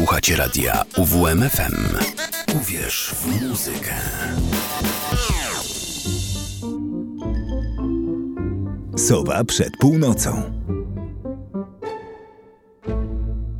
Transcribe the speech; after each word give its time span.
Słuchacie 0.00 0.36
radia 0.36 0.82
UWMFM. 0.96 1.96
Uwierz 2.56 3.14
w 3.14 3.42
muzykę. 3.48 3.94
Sowa 8.96 9.44
przed 9.44 9.76
północą. 9.76 10.42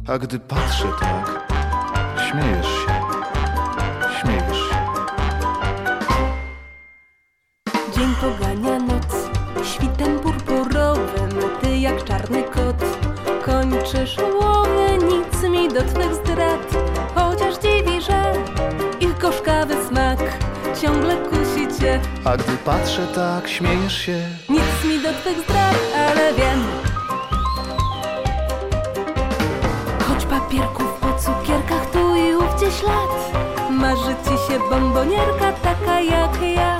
A 0.06 0.18
gdy 0.18 0.38
patrzę 0.38 0.88
tak, 1.00 1.52
śmiejesz 2.30 2.66
się, 2.66 2.89
A 22.24 22.36
gdy 22.36 22.56
patrzę 22.64 23.06
tak, 23.14 23.48
śmiejesz 23.48 23.98
się. 23.98 24.18
Nic 24.48 24.84
mi 24.84 25.02
do 25.02 25.12
twych 25.12 25.38
zdrad, 25.40 25.76
ale 25.94 26.34
wiem. 26.34 26.64
Choć 30.08 30.24
papierków 30.26 31.00
po 31.00 31.06
cukierkach 31.18 31.90
tu 31.92 32.16
i 32.16 32.34
ówdzie 32.34 32.70
ślad. 32.70 33.32
Marzy 33.70 34.14
ci 34.24 34.52
się 34.52 34.58
bombonierka 34.70 35.52
taka 35.52 36.00
jak 36.00 36.42
ja. 36.56 36.78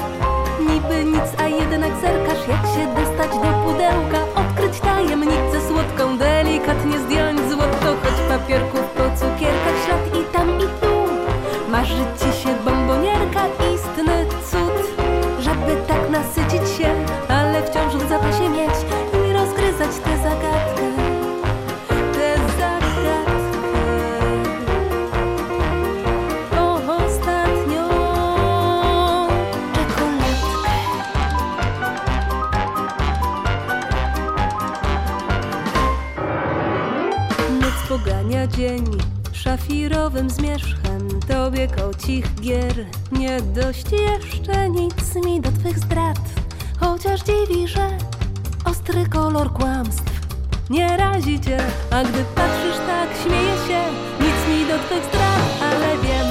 Niby 0.60 1.04
nic, 1.04 1.30
a 1.38 1.48
jednak 1.48 1.92
zerkasz 2.00 2.48
jak 2.48 2.66
się 2.74 2.94
dostać 2.94 3.30
do 3.30 3.52
pudełka 3.64 4.29
Że 47.66 47.88
ostry 48.64 49.08
kolor 49.08 49.52
kłamstw. 49.52 50.02
Nie 50.70 50.96
razi 50.96 51.40
cię, 51.40 51.58
a 51.90 52.02
gdy 52.02 52.24
patrzysz 52.34 52.76
tak 52.86 53.08
śmieje 53.22 53.54
się. 53.68 53.80
Nic 54.20 54.38
mi 54.48 54.66
do 54.68 54.78
twych 54.78 55.04
zdrad, 55.04 55.42
ale 55.62 55.88
wiem. 56.02 56.26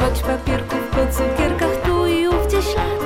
Choć 0.00 0.22
papierków 0.22 0.80
po 0.90 1.16
cukierkach 1.16 1.76
tu 1.84 2.06
i 2.06 2.28
ówdzie 2.28 2.62
ślad 2.62 3.00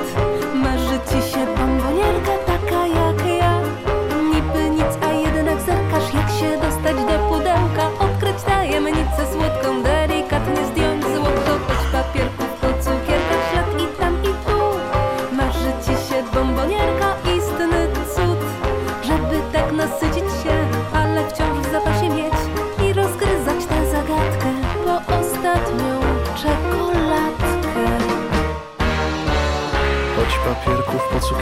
Marzy 0.55 0.99
ci 1.09 1.31
się 1.31 1.45
bombonierka 1.57 2.31
taka 2.45 2.87
jak 2.87 3.27
ja. 3.39 3.61
Niby 4.33 4.69
nic, 4.69 4.93
a 5.01 5.13
jednak 5.13 5.61
zerkasz 5.61 6.13
jak 6.13 6.29
się 6.29 6.57
dostać 6.61 6.95
do 6.95 7.19
pudełka. 7.29 8.05
Odkryć 8.05 8.43
tajemnicę 8.43 9.23
słodką, 9.33 9.58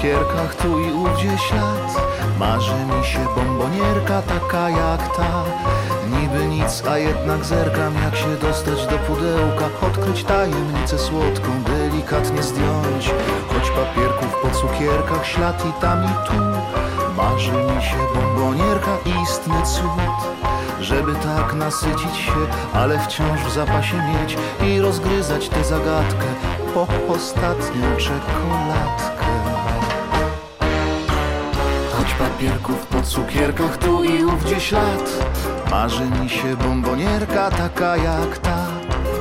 cukierkach 0.07 0.55
tu 0.55 0.79
i 0.79 0.93
ówdzie 0.93 1.37
ślad. 1.37 2.01
Marzy 2.39 2.75
mi 2.85 3.05
się 3.05 3.19
bombonierka 3.35 4.21
taka 4.21 4.69
jak 4.69 5.17
ta. 5.17 5.43
Niby 6.09 6.47
nic, 6.47 6.83
a 6.89 6.97
jednak 6.97 7.45
zerkam 7.45 7.93
jak 8.03 8.15
się 8.15 8.35
dostać 8.41 8.87
do 8.87 8.97
pudełka. 8.97 9.65
Odkryć 9.87 10.23
tajemnicę 10.23 10.99
słodką, 10.99 11.63
delikatnie 11.63 12.43
zdjąć. 12.43 13.11
Choć 13.47 13.69
papierków 13.69 14.35
po 14.41 14.49
cukierkach 14.49 15.25
ślad 15.25 15.65
i 15.65 15.81
tam 15.81 16.05
i 16.05 16.27
tu. 16.27 16.33
Marzy 17.17 17.51
mi 17.51 17.83
się 17.83 17.97
bombonierka, 18.15 18.97
istny 19.23 19.61
cud. 19.65 20.27
Żeby 20.81 21.15
tak 21.15 21.53
nasycić 21.53 22.17
się, 22.17 22.41
ale 22.73 22.99
wciąż 22.99 23.39
w 23.39 23.53
zapasie 23.53 23.97
mieć 23.97 24.37
i 24.69 24.81
rozgryzać 24.81 25.49
tę 25.49 25.63
zagadkę 25.63 26.27
po 26.73 26.87
ostatnią 27.13 27.97
czekoladkę. 27.97 29.16
Papierków 32.19 32.85
po 32.87 33.01
cukierkach 33.01 33.77
tu 33.77 34.03
i 34.03 34.23
ówdzie 34.23 34.59
ślad, 34.59 35.11
marzy 35.71 36.05
mi 36.05 36.29
się 36.29 36.55
bombonierka 36.55 37.51
taka 37.51 37.97
jak 37.97 38.37
ta. 38.37 38.67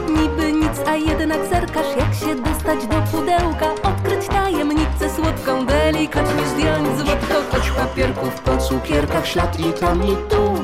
Niby 0.08 0.52
nic, 0.52 0.88
a 0.88 0.94
jednak 0.94 1.46
zerkasz 1.46 1.96
jak 1.98 2.14
się 2.14 2.42
dostać 2.42 2.86
do 2.86 3.02
pudełka. 3.02 3.70
Odkryć 3.82 4.26
tajemnicę 4.28 5.10
słodką, 5.16 5.66
delikatnie 5.66 6.46
zdjąć 6.46 6.98
złotko 6.98 7.34
Choć 7.52 7.70
papierków 7.70 8.40
po 8.40 8.56
cukierkach 8.58 9.26
ślad 9.26 9.60
i 9.60 9.72
tam 9.80 10.02
i 10.02 10.16
tu. 10.30 10.54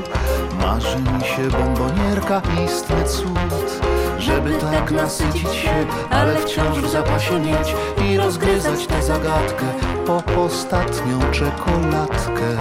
Marzy 0.60 0.98
mi 0.98 1.24
się 1.24 1.58
bombonierka, 1.58 2.42
istny 2.64 3.04
cud 3.04 3.91
Żeby 4.22 4.54
tak 4.54 4.90
nasycić 4.90 5.54
się, 5.54 5.86
ale 6.10 6.36
wciąż 6.36 6.78
w 6.78 6.90
zapasie 6.90 7.40
mieć 7.40 7.74
I 8.04 8.16
rozgryzać 8.16 8.86
tę 8.86 9.02
zagadkę 9.02 9.64
po 10.06 10.42
ostatnią 10.42 11.30
czekoladkę 11.32 12.56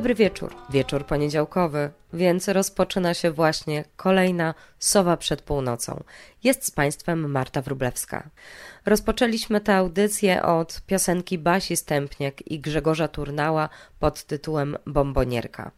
Dobry 0.00 0.14
wieczór, 0.14 0.54
wieczór 0.70 1.06
poniedziałkowy, 1.06 1.90
więc 2.12 2.48
rozpoczyna 2.48 3.14
się 3.14 3.30
właśnie 3.30 3.84
kolejna 3.96 4.54
Sowa 4.78 5.16
przed 5.16 5.42
północą. 5.42 6.04
Jest 6.44 6.66
z 6.66 6.70
Państwem 6.70 7.30
Marta 7.30 7.62
Wrublewska. 7.62 8.30
Rozpoczęliśmy 8.86 9.60
tę 9.60 9.74
audycję 9.74 10.42
od 10.42 10.80
piosenki 10.86 11.38
Basi 11.38 11.76
Stępniak 11.76 12.42
i 12.46 12.60
Grzegorza 12.60 13.08
Turnała 13.08 13.68
pod 13.98 14.24
tytułem 14.24 14.76
Bombonierka. 14.86 15.70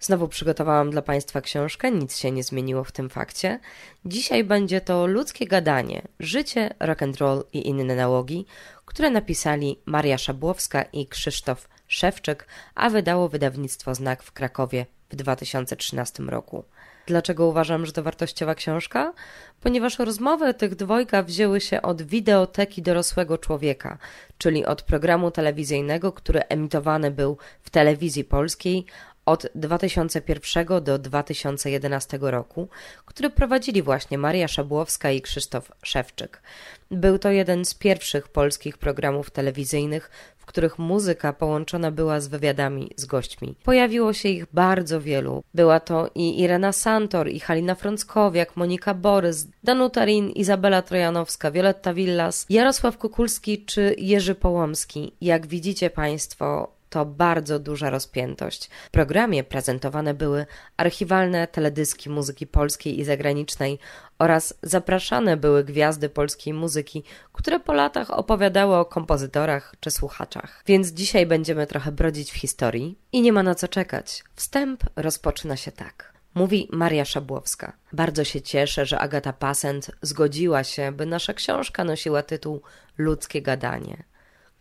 Znowu 0.00 0.28
przygotowałam 0.28 0.90
dla 0.90 1.02
Państwa 1.02 1.40
książkę, 1.40 1.90
nic 1.90 2.16
się 2.16 2.30
nie 2.30 2.42
zmieniło 2.42 2.84
w 2.84 2.92
tym 2.92 3.10
fakcie. 3.10 3.60
Dzisiaj 4.04 4.44
będzie 4.44 4.80
to 4.80 5.06
ludzkie 5.06 5.46
gadanie, 5.46 6.02
życie, 6.20 6.74
rock 6.80 7.02
and 7.02 7.16
roll 7.16 7.44
i 7.52 7.68
inne 7.68 7.94
nałogi, 7.94 8.46
które 8.84 9.10
napisali 9.10 9.78
Maria 9.86 10.18
Szabłowska 10.18 10.82
i 10.82 11.06
Krzysztof 11.06 11.68
Szewczyk, 11.88 12.46
a 12.74 12.90
wydało 12.90 13.28
wydawnictwo 13.28 13.94
Znak 13.94 14.22
w 14.22 14.32
Krakowie 14.32 14.86
w 15.10 15.16
2013 15.16 16.22
roku. 16.22 16.64
Dlaczego 17.06 17.46
uważam, 17.46 17.86
że 17.86 17.92
to 17.92 18.02
wartościowa 18.02 18.54
książka? 18.54 19.12
Ponieważ 19.60 19.98
rozmowy 19.98 20.54
tych 20.54 20.74
dwojga 20.74 21.22
wzięły 21.22 21.60
się 21.60 21.82
od 21.82 22.02
wideoteki 22.02 22.82
dorosłego 22.82 23.38
człowieka, 23.38 23.98
czyli 24.38 24.66
od 24.66 24.82
programu 24.82 25.30
telewizyjnego, 25.30 26.12
który 26.12 26.40
emitowany 26.40 27.10
był 27.10 27.38
w 27.62 27.70
telewizji 27.70 28.24
polskiej 28.24 28.86
od 29.26 29.46
2001 29.54 30.66
do 30.84 30.98
2011 30.98 32.18
roku, 32.20 32.68
który 33.04 33.30
prowadzili 33.30 33.82
właśnie 33.82 34.18
Maria 34.18 34.48
Szabłowska 34.48 35.10
i 35.10 35.20
Krzysztof 35.20 35.72
Szewczyk. 35.82 36.42
Był 36.90 37.18
to 37.18 37.30
jeden 37.30 37.64
z 37.64 37.74
pierwszych 37.74 38.28
polskich 38.28 38.78
programów 38.78 39.30
telewizyjnych, 39.30 40.10
w 40.46 40.48
których 40.48 40.78
muzyka 40.78 41.32
połączona 41.32 41.90
była 41.90 42.20
z 42.20 42.28
wywiadami 42.28 42.90
z 42.96 43.04
gośćmi. 43.04 43.54
Pojawiło 43.64 44.12
się 44.12 44.28
ich 44.28 44.46
bardzo 44.52 45.00
wielu. 45.00 45.42
Była 45.54 45.80
to 45.80 46.10
i 46.14 46.40
Irena 46.40 46.72
Santor, 46.72 47.28
i 47.28 47.40
Halina 47.40 47.74
Frąckowiak, 47.74 48.56
Monika 48.56 48.94
Borys, 48.94 49.48
Danuta 49.64 50.04
Rin, 50.04 50.30
Izabela 50.30 50.82
Trojanowska, 50.82 51.50
Violetta 51.50 51.94
Villas, 51.94 52.46
Jarosław 52.50 52.98
Kukulski 52.98 53.64
czy 53.64 53.94
Jerzy 53.98 54.34
Połomski. 54.34 55.12
Jak 55.20 55.46
widzicie 55.46 55.90
Państwo, 55.90 56.75
to 56.96 57.04
bardzo 57.04 57.58
duża 57.58 57.90
rozpiętość. 57.90 58.70
W 58.86 58.90
programie 58.90 59.44
prezentowane 59.44 60.14
były 60.14 60.46
archiwalne 60.76 61.46
teledyski 61.46 62.10
muzyki 62.10 62.46
polskiej 62.46 63.00
i 63.00 63.04
zagranicznej 63.04 63.78
oraz 64.18 64.54
zapraszane 64.62 65.36
były 65.36 65.64
gwiazdy 65.64 66.08
polskiej 66.08 66.54
muzyki, 66.54 67.04
które 67.32 67.60
po 67.60 67.72
latach 67.72 68.10
opowiadały 68.10 68.76
o 68.76 68.84
kompozytorach 68.84 69.74
czy 69.80 69.90
słuchaczach. 69.90 70.62
Więc 70.66 70.88
dzisiaj 70.88 71.26
będziemy 71.26 71.66
trochę 71.66 71.92
brodzić 71.92 72.32
w 72.32 72.36
historii 72.36 72.98
i 73.12 73.22
nie 73.22 73.32
ma 73.32 73.42
na 73.42 73.54
co 73.54 73.68
czekać. 73.68 74.24
Wstęp 74.34 74.84
rozpoczyna 74.96 75.56
się 75.56 75.72
tak. 75.72 76.12
Mówi 76.34 76.68
Maria 76.72 77.04
Szabłowska. 77.04 77.72
Bardzo 77.92 78.24
się 78.24 78.42
cieszę, 78.42 78.86
że 78.86 78.98
Agata 78.98 79.32
Passent 79.32 79.90
zgodziła 80.02 80.64
się, 80.64 80.92
by 80.92 81.06
nasza 81.06 81.34
książka 81.34 81.84
nosiła 81.84 82.22
tytuł 82.22 82.62
Ludzkie 82.98 83.42
gadanie. 83.42 84.15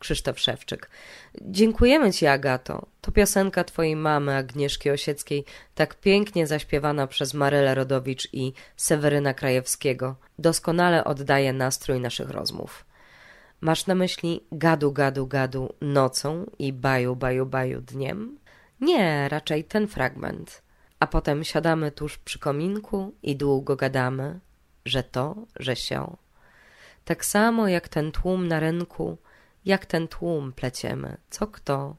Krzysztof 0.06 0.40
Szewczyk. 0.40 0.90
Dziękujemy 1.42 2.14
Ci, 2.14 2.28
Agato. 2.28 2.86
To 3.02 3.12
piosenka 3.12 3.64
Twojej 3.64 3.96
mamy, 3.96 4.36
Agnieszki 4.36 4.90
Osieckiej, 4.90 5.46
tak 5.76 5.96
pięknie 5.96 6.48
zaśpiewana 6.48 7.08
przez 7.08 7.34
Marylę 7.34 7.76
Rodowicz 7.76 8.28
i 8.34 8.54
Seweryna 8.76 9.34
Krajewskiego. 9.34 10.16
Doskonale 10.40 11.04
oddaje 11.04 11.54
nastrój 11.54 12.00
naszych 12.00 12.30
rozmów. 12.30 12.86
Masz 13.62 13.88
na 13.88 13.96
myśli 13.96 14.44
gadu, 14.52 14.92
gadu, 14.92 15.28
gadu 15.28 15.74
nocą 15.82 16.46
i 16.60 16.74
baju, 16.74 17.16
baju, 17.16 17.46
baju 17.46 17.82
dniem? 17.82 18.38
Nie, 18.82 19.30
raczej 19.30 19.64
ten 19.64 19.88
fragment. 19.88 20.62
A 21.00 21.08
potem 21.08 21.44
siadamy 21.44 21.92
tuż 21.92 22.18
przy 22.18 22.40
kominku 22.40 23.14
i 23.24 23.36
długo 23.36 23.76
gadamy, 23.76 24.40
że 24.86 25.04
to, 25.04 25.36
że 25.56 25.76
sio. 25.76 26.18
Tak 27.06 27.26
samo 27.26 27.68
jak 27.68 27.90
ten 27.90 28.12
tłum 28.12 28.48
na 28.48 28.60
rynku, 28.60 29.18
jak 29.66 29.86
ten 29.86 30.08
tłum 30.08 30.54
pleciemy, 30.54 31.18
co 31.30 31.48
kto, 31.48 31.96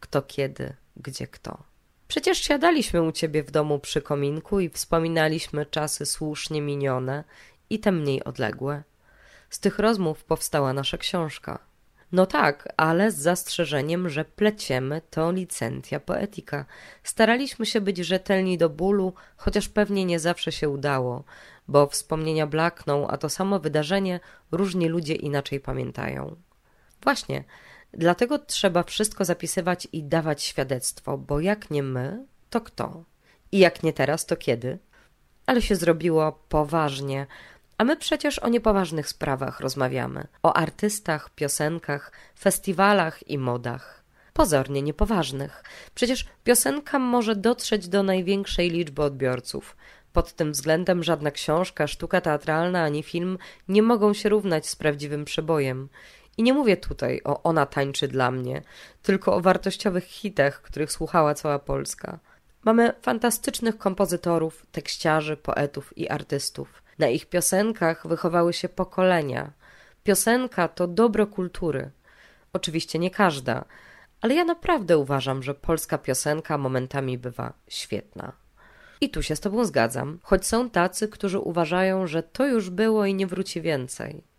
kto 0.00 0.22
kiedy, 0.22 0.72
gdzie 0.96 1.26
kto. 1.26 1.62
Przecież 2.08 2.38
siadaliśmy 2.38 3.02
u 3.02 3.12
ciebie 3.12 3.42
w 3.42 3.50
domu 3.50 3.78
przy 3.78 4.02
kominku 4.02 4.60
i 4.60 4.68
wspominaliśmy 4.68 5.66
czasy 5.66 6.06
słusznie 6.06 6.62
minione 6.62 7.24
i 7.70 7.78
te 7.78 7.92
mniej 7.92 8.24
odległe. 8.24 8.82
Z 9.50 9.60
tych 9.60 9.78
rozmów 9.78 10.24
powstała 10.24 10.72
nasza 10.72 10.98
książka. 10.98 11.58
No 12.12 12.26
tak, 12.26 12.68
ale 12.76 13.10
z 13.10 13.16
zastrzeżeniem, 13.16 14.08
że 14.08 14.24
pleciemy 14.24 15.02
to 15.10 15.32
licencja 15.32 16.00
poetyka. 16.00 16.64
Staraliśmy 17.02 17.66
się 17.66 17.80
być 17.80 17.98
rzetelni 17.98 18.58
do 18.58 18.68
bólu, 18.68 19.12
chociaż 19.36 19.68
pewnie 19.68 20.04
nie 20.04 20.18
zawsze 20.18 20.52
się 20.52 20.68
udało, 20.68 21.24
bo 21.68 21.86
wspomnienia 21.86 22.46
blakną, 22.46 23.08
a 23.08 23.16
to 23.16 23.28
samo 23.28 23.58
wydarzenie 23.58 24.20
różni 24.52 24.88
ludzie 24.88 25.14
inaczej 25.14 25.60
pamiętają. 25.60 26.36
Właśnie, 27.02 27.44
dlatego 27.92 28.38
trzeba 28.38 28.82
wszystko 28.82 29.24
zapisywać 29.24 29.88
i 29.92 30.04
dawać 30.04 30.42
świadectwo, 30.42 31.18
bo 31.18 31.40
jak 31.40 31.70
nie 31.70 31.82
my, 31.82 32.26
to 32.50 32.60
kto? 32.60 33.04
I 33.52 33.58
jak 33.58 33.82
nie 33.82 33.92
teraz, 33.92 34.26
to 34.26 34.36
kiedy? 34.36 34.78
Ale 35.46 35.62
się 35.62 35.76
zrobiło 35.76 36.32
poważnie, 36.48 37.26
a 37.80 37.84
my 37.84 37.96
przecież 37.96 38.38
o 38.38 38.48
niepoważnych 38.48 39.08
sprawach 39.08 39.60
rozmawiamy 39.60 40.26
o 40.42 40.56
artystach, 40.56 41.30
piosenkach, 41.30 42.12
festiwalach 42.38 43.28
i 43.28 43.38
modach. 43.38 44.04
Pozornie 44.32 44.82
niepoważnych. 44.82 45.64
Przecież 45.94 46.26
piosenka 46.44 46.98
może 46.98 47.36
dotrzeć 47.36 47.88
do 47.88 48.02
największej 48.02 48.70
liczby 48.70 49.02
odbiorców. 49.02 49.76
Pod 50.12 50.32
tym 50.32 50.52
względem 50.52 51.02
żadna 51.02 51.30
książka, 51.30 51.86
sztuka 51.86 52.20
teatralna 52.20 52.82
ani 52.84 53.02
film 53.02 53.38
nie 53.68 53.82
mogą 53.82 54.14
się 54.14 54.28
równać 54.28 54.68
z 54.68 54.76
prawdziwym 54.76 55.24
przebojem. 55.24 55.88
I 56.40 56.42
nie 56.42 56.52
mówię 56.52 56.76
tutaj 56.76 57.20
o 57.24 57.42
Ona 57.42 57.66
tańczy 57.66 58.08
dla 58.08 58.30
mnie, 58.30 58.62
tylko 59.02 59.34
o 59.34 59.40
wartościowych 59.40 60.04
hitach, 60.04 60.62
których 60.62 60.92
słuchała 60.92 61.34
cała 61.34 61.58
Polska. 61.58 62.18
Mamy 62.64 62.92
fantastycznych 63.02 63.78
kompozytorów, 63.78 64.66
tekściarzy, 64.72 65.36
poetów 65.36 65.98
i 65.98 66.08
artystów. 66.08 66.82
Na 66.98 67.08
ich 67.08 67.26
piosenkach 67.26 68.06
wychowały 68.06 68.52
się 68.52 68.68
pokolenia. 68.68 69.50
Piosenka 70.04 70.68
to 70.68 70.86
dobro 70.86 71.26
kultury. 71.26 71.90
Oczywiście 72.52 72.98
nie 72.98 73.10
każda, 73.10 73.64
ale 74.20 74.34
ja 74.34 74.44
naprawdę 74.44 74.98
uważam, 74.98 75.42
że 75.42 75.54
polska 75.54 75.98
piosenka 75.98 76.58
momentami 76.58 77.18
bywa 77.18 77.52
świetna. 77.68 78.32
I 79.00 79.10
tu 79.10 79.22
się 79.22 79.36
z 79.36 79.40
Tobą 79.40 79.64
zgadzam, 79.64 80.18
choć 80.22 80.46
są 80.46 80.70
tacy, 80.70 81.08
którzy 81.08 81.38
uważają, 81.38 82.06
że 82.06 82.22
to 82.22 82.46
już 82.46 82.70
było 82.70 83.06
i 83.06 83.14
nie 83.14 83.26
wróci 83.26 83.60
więcej. 83.60 84.29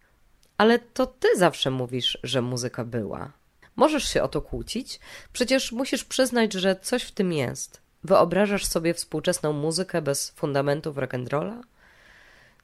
Ale 0.62 0.80
to 0.80 1.06
ty 1.08 1.28
zawsze 1.38 1.72
mówisz, 1.72 2.18
że 2.24 2.42
muzyka 2.42 2.86
była. 2.86 3.32
Możesz 3.76 4.04
się 4.04 4.24
o 4.24 4.28
to 4.28 4.42
kłócić? 4.42 5.00
Przecież 5.34 5.72
musisz 5.72 6.04
przyznać, 6.04 6.54
że 6.54 6.76
coś 6.76 7.04
w 7.04 7.12
tym 7.12 7.34
jest. 7.34 7.82
Wyobrażasz 8.04 8.66
sobie 8.66 8.94
współczesną 8.94 9.54
muzykę 9.54 10.02
bez 10.02 10.30
fundamentów 10.30 10.96
rock'n'rolla? 10.96 11.62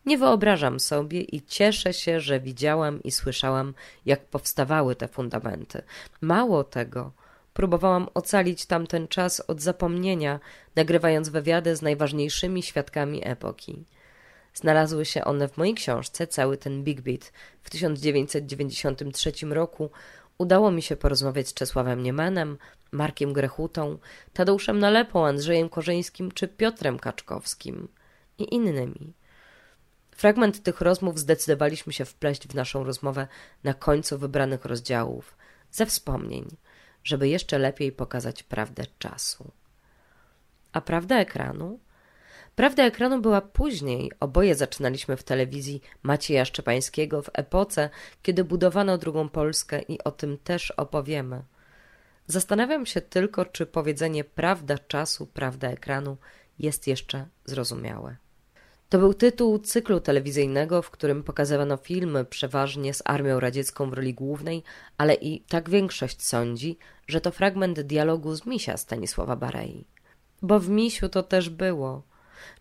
Nie 0.05 0.17
wyobrażam 0.17 0.79
sobie 0.79 1.21
i 1.21 1.41
cieszę 1.41 1.93
się, 1.93 2.19
że 2.19 2.39
widziałam 2.39 3.03
i 3.03 3.11
słyszałam, 3.11 3.73
jak 4.05 4.25
powstawały 4.25 4.95
te 4.95 5.07
fundamenty. 5.07 5.81
Mało 6.21 6.63
tego, 6.63 7.11
próbowałam 7.53 8.07
ocalić 8.13 8.65
tamten 8.65 9.07
czas 9.07 9.39
od 9.47 9.61
zapomnienia, 9.61 10.39
nagrywając 10.75 11.29
wywiady 11.29 11.75
z 11.75 11.81
najważniejszymi 11.81 12.63
świadkami 12.63 13.27
epoki. 13.27 13.83
Znalazły 14.57 15.05
się 15.05 15.23
one 15.23 15.47
w 15.47 15.57
mojej 15.57 15.73
książce, 15.73 16.27
cały 16.27 16.57
ten 16.57 16.83
Big 16.83 17.01
Beat. 17.01 17.31
W 17.63 17.69
1993 17.69 19.31
roku 19.49 19.89
udało 20.37 20.71
mi 20.71 20.81
się 20.81 20.95
porozmawiać 20.95 21.47
z 21.47 21.53
Czesławem 21.53 22.03
Niemanem, 22.03 22.57
Markiem 22.91 23.33
Grechutą, 23.33 23.97
Tadeuszem 24.33 24.79
Nalepą, 24.79 25.25
Andrzejem 25.25 25.69
Korzeńskim 25.69 26.31
czy 26.31 26.47
Piotrem 26.47 26.99
Kaczkowskim 26.99 27.87
i 28.37 28.55
innymi. 28.55 29.13
Fragment 30.11 30.63
tych 30.63 30.81
rozmów 30.81 31.19
zdecydowaliśmy 31.19 31.93
się 31.93 32.05
wpleść 32.05 32.47
w 32.47 32.55
naszą 32.55 32.83
rozmowę 32.83 33.27
na 33.63 33.73
końcu 33.73 34.17
wybranych 34.17 34.65
rozdziałów, 34.65 35.37
ze 35.71 35.85
wspomnień, 35.85 36.57
żeby 37.03 37.29
jeszcze 37.29 37.57
lepiej 37.57 37.91
pokazać 37.91 38.43
prawdę 38.43 38.83
czasu. 38.99 39.51
A 40.73 40.81
prawda 40.81 41.19
ekranu 41.19 41.79
Prawda 42.57 42.83
ekranu 42.83 43.21
była 43.21 43.41
później. 43.41 44.11
Oboje 44.19 44.55
zaczynaliśmy 44.55 45.17
w 45.17 45.23
telewizji 45.23 45.81
Macieja 46.03 46.45
Szczepańskiego 46.45 47.21
w 47.21 47.29
epoce, 47.33 47.89
kiedy 48.23 48.43
budowano 48.43 48.97
drugą 48.97 49.29
Polskę 49.29 49.81
i 49.81 50.03
o 50.03 50.11
tym 50.11 50.37
też 50.37 50.71
opowiemy. 50.71 51.43
Zastanawiam 52.27 52.85
się 52.85 53.01
tylko, 53.01 53.45
czy 53.45 53.65
powiedzenie 53.65 54.23
prawda 54.23 54.77
czasu, 54.77 55.27
prawda 55.27 55.69
ekranu 55.69 56.17
jest 56.59 56.87
jeszcze 56.87 57.25
zrozumiałe. 57.45 58.15
To 58.89 58.99
był 58.99 59.13
tytuł 59.13 59.59
cyklu 59.59 59.99
telewizyjnego, 59.99 60.81
w 60.81 60.89
którym 60.89 61.23
pokazywano 61.23 61.77
filmy 61.77 62.25
przeważnie 62.25 62.93
z 62.93 63.01
armią 63.05 63.39
radziecką 63.39 63.89
w 63.89 63.93
roli 63.93 64.13
głównej, 64.13 64.63
ale 64.97 65.13
i 65.13 65.41
tak 65.41 65.69
większość 65.69 66.23
sądzi, 66.23 66.77
że 67.07 67.21
to 67.21 67.31
fragment 67.31 67.81
dialogu 67.81 68.35
z 68.35 68.45
Misia 68.45 68.77
Stanisława 68.77 69.35
Barei. 69.35 69.85
Bo 70.41 70.59
w 70.59 70.69
Misiu 70.69 71.09
to 71.09 71.23
też 71.23 71.49
było– 71.49 72.01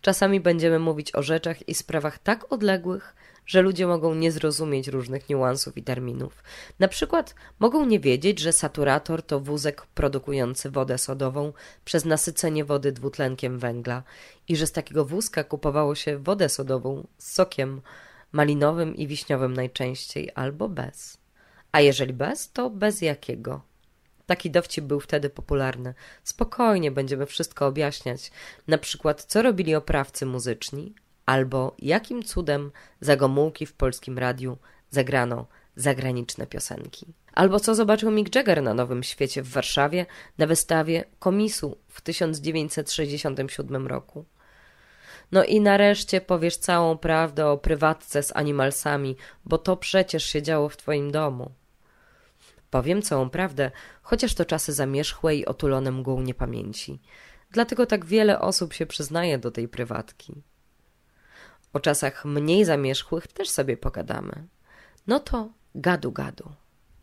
Czasami 0.01 0.39
będziemy 0.39 0.79
mówić 0.79 1.15
o 1.15 1.23
rzeczach 1.23 1.69
i 1.69 1.73
sprawach 1.73 2.19
tak 2.19 2.53
odległych, 2.53 3.15
że 3.45 3.61
ludzie 3.61 3.87
mogą 3.87 4.15
nie 4.15 4.31
zrozumieć 4.31 4.87
różnych 4.87 5.29
niuansów 5.29 5.77
i 5.77 5.83
terminów. 5.83 6.43
Na 6.79 6.87
przykład 6.87 7.35
mogą 7.59 7.85
nie 7.85 7.99
wiedzieć, 7.99 8.39
że 8.39 8.53
saturator 8.53 9.23
to 9.23 9.39
wózek 9.39 9.85
produkujący 9.85 10.69
wodę 10.69 10.97
sodową 10.97 11.53
przez 11.85 12.05
nasycenie 12.05 12.65
wody 12.65 12.91
dwutlenkiem 12.91 13.59
węgla 13.59 14.03
i 14.47 14.55
że 14.55 14.67
z 14.67 14.71
takiego 14.71 15.05
wózka 15.05 15.43
kupowało 15.43 15.95
się 15.95 16.17
wodę 16.17 16.49
sodową 16.49 17.07
z 17.17 17.31
sokiem 17.33 17.81
malinowym 18.31 18.95
i 18.95 19.07
wiśniowym 19.07 19.53
najczęściej 19.53 20.31
albo 20.35 20.69
bez. 20.69 21.17
A 21.71 21.81
jeżeli 21.81 22.13
bez, 22.13 22.51
to 22.51 22.69
bez 22.69 23.01
jakiego? 23.01 23.61
Taki 24.27 24.51
dowcip 24.51 24.85
był 24.85 24.99
wtedy 24.99 25.29
popularny. 25.29 25.93
Spokojnie 26.23 26.91
będziemy 26.91 27.25
wszystko 27.25 27.67
objaśniać. 27.67 28.31
Na 28.67 28.77
przykład, 28.77 29.23
co 29.23 29.41
robili 29.41 29.75
oprawcy 29.75 30.25
muzyczni, 30.25 30.93
albo 31.25 31.75
jakim 31.79 32.23
cudem 32.23 32.71
za 33.01 33.15
Gomułki 33.15 33.65
w 33.65 33.73
polskim 33.73 34.17
radiu 34.17 34.57
zagrano 34.89 35.47
zagraniczne 35.75 36.47
piosenki. 36.47 37.05
Albo 37.33 37.59
co 37.59 37.75
zobaczył 37.75 38.11
Mick 38.11 38.35
Jagger 38.35 38.63
na 38.63 38.73
Nowym 38.73 39.03
Świecie 39.03 39.43
w 39.43 39.49
Warszawie 39.49 40.05
na 40.37 40.47
wystawie 40.47 41.03
Komisu 41.19 41.77
w 41.87 42.01
1967 42.01 43.87
roku. 43.87 44.25
No 45.31 45.43
i 45.43 45.61
nareszcie 45.61 46.21
powiesz 46.21 46.57
całą 46.57 46.97
prawdę 46.97 47.47
o 47.47 47.57
prywatce 47.57 48.23
z 48.23 48.35
animalsami, 48.35 49.15
bo 49.45 49.57
to 49.57 49.77
przecież 49.77 50.23
się 50.23 50.41
działo 50.41 50.69
w 50.69 50.77
twoim 50.77 51.11
domu. 51.11 51.51
Powiem 52.69 53.01
całą 53.01 53.29
prawdę, 53.29 53.71
chociaż 54.01 54.33
to 54.33 54.45
czasy 54.45 54.73
zamierzchłe 54.73 55.35
i 55.35 55.45
otulone 55.45 55.91
mgłą 55.91 56.21
niepamięci. 56.21 57.01
Dlatego 57.51 57.85
tak 57.85 58.05
wiele 58.05 58.39
osób 58.39 58.73
się 58.73 58.85
przyznaje 58.85 59.37
do 59.37 59.51
tej 59.51 59.67
prywatki. 59.67 60.33
O 61.73 61.79
czasach 61.79 62.25
mniej 62.25 62.65
zamierzchłych 62.65 63.27
też 63.27 63.49
sobie 63.49 63.77
pogadamy. 63.77 64.47
No 65.07 65.19
to 65.19 65.49
gadu 65.75 66.11
gadu. 66.11 66.51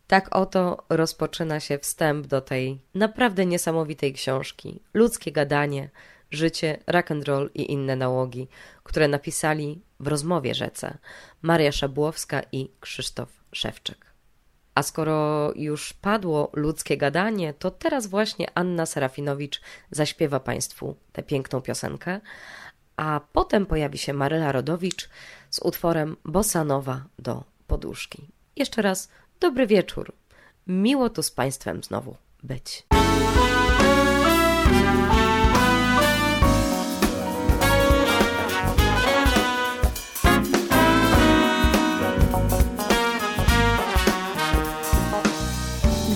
Tak 0.06 0.36
oto 0.36 0.84
rozpoczyna 0.88 1.60
się 1.60 1.78
wstęp 1.78 2.26
do 2.26 2.40
tej 2.40 2.84
naprawdę 2.94 3.46
niesamowitej 3.46 4.12
książki. 4.12 4.80
Ludzkie 4.94 5.32
gadanie, 5.32 5.90
życie, 6.30 6.78
rock 6.86 7.10
and 7.10 7.28
roll 7.28 7.50
i 7.54 7.72
inne 7.72 7.96
nałogi, 7.96 8.48
które 8.82 9.08
napisali 9.08 9.82
w 10.00 10.08
rozmowie 10.08 10.54
rzece 10.54 10.98
Maria 11.42 11.72
Szabłowska 11.72 12.42
i 12.52 12.70
Krzysztof 12.80 13.28
Szewczyk. 13.52 14.13
A 14.74 14.82
skoro 14.82 15.52
już 15.56 15.92
padło 15.92 16.50
ludzkie 16.52 16.96
gadanie, 16.96 17.54
to 17.54 17.70
teraz 17.70 18.06
właśnie 18.06 18.46
Anna 18.54 18.86
Serafinowicz 18.86 19.60
zaśpiewa 19.90 20.40
Państwu 20.40 20.96
tę 21.12 21.22
piękną 21.22 21.60
piosenkę, 21.60 22.20
a 22.96 23.20
potem 23.32 23.66
pojawi 23.66 23.98
się 23.98 24.12
Maryla 24.12 24.52
Rodowicz 24.52 25.08
z 25.50 25.58
utworem 25.58 26.16
Bossa 26.24 26.64
Nowa 26.64 27.04
do 27.18 27.44
poduszki. 27.66 28.28
Jeszcze 28.56 28.82
raz 28.82 29.08
dobry 29.40 29.66
wieczór. 29.66 30.12
Miło 30.66 31.10
tu 31.10 31.22
z 31.22 31.30
Państwem 31.30 31.82
znowu 31.82 32.16
być. 32.42 32.86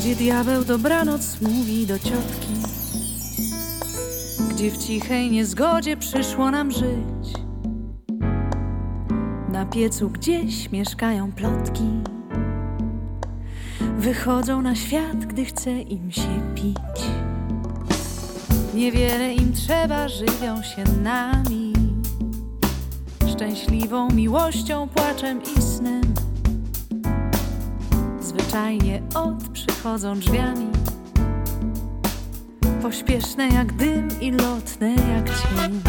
Gdzie 0.09 0.17
diabeł 0.17 0.65
dobranoc 0.65 1.41
mówi 1.41 1.87
do 1.87 1.99
ciotki? 1.99 2.55
Gdzie 4.51 4.71
w 4.71 4.79
cichej 4.79 5.31
niezgodzie 5.31 5.97
przyszło 5.97 6.51
nam 6.51 6.71
żyć? 6.71 7.33
Na 9.53 9.67
piecu 9.67 10.11
gdzieś 10.11 10.71
mieszkają 10.71 11.33
plotki. 11.33 11.85
Wychodzą 13.99 14.63
na 14.63 14.75
świat, 14.75 15.27
gdy 15.27 15.45
chce 15.45 15.71
im 15.71 16.13
się 16.13 16.53
pić. 16.55 17.03
Niewiele 18.75 19.35
im 19.35 19.53
trzeba, 19.53 20.09
żywią 20.09 20.63
się 20.63 20.85
nami. 21.03 21.73
Szczęśliwą 23.31 24.09
miłością, 24.11 24.89
płaczem 24.89 25.41
i 25.57 25.63
snem. 25.63 26.03
Zwyczajnie 28.21 29.03
od 29.15 29.58
przychodzą 29.89 30.19
drzwiami. 30.19 30.67
Pośpieszne 32.83 33.49
jak 33.49 33.73
dym 33.73 34.09
i 34.21 34.31
lotne 34.31 34.91
jak 34.91 35.27
cień. 35.27 35.83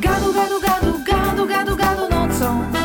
Gadu, 0.00 0.32
gadu, 0.32 0.60
gadu, 0.60 0.98
gadu, 1.06 1.46
gadu, 1.46 1.76
gadu 1.76 2.02
nocą 2.10 2.81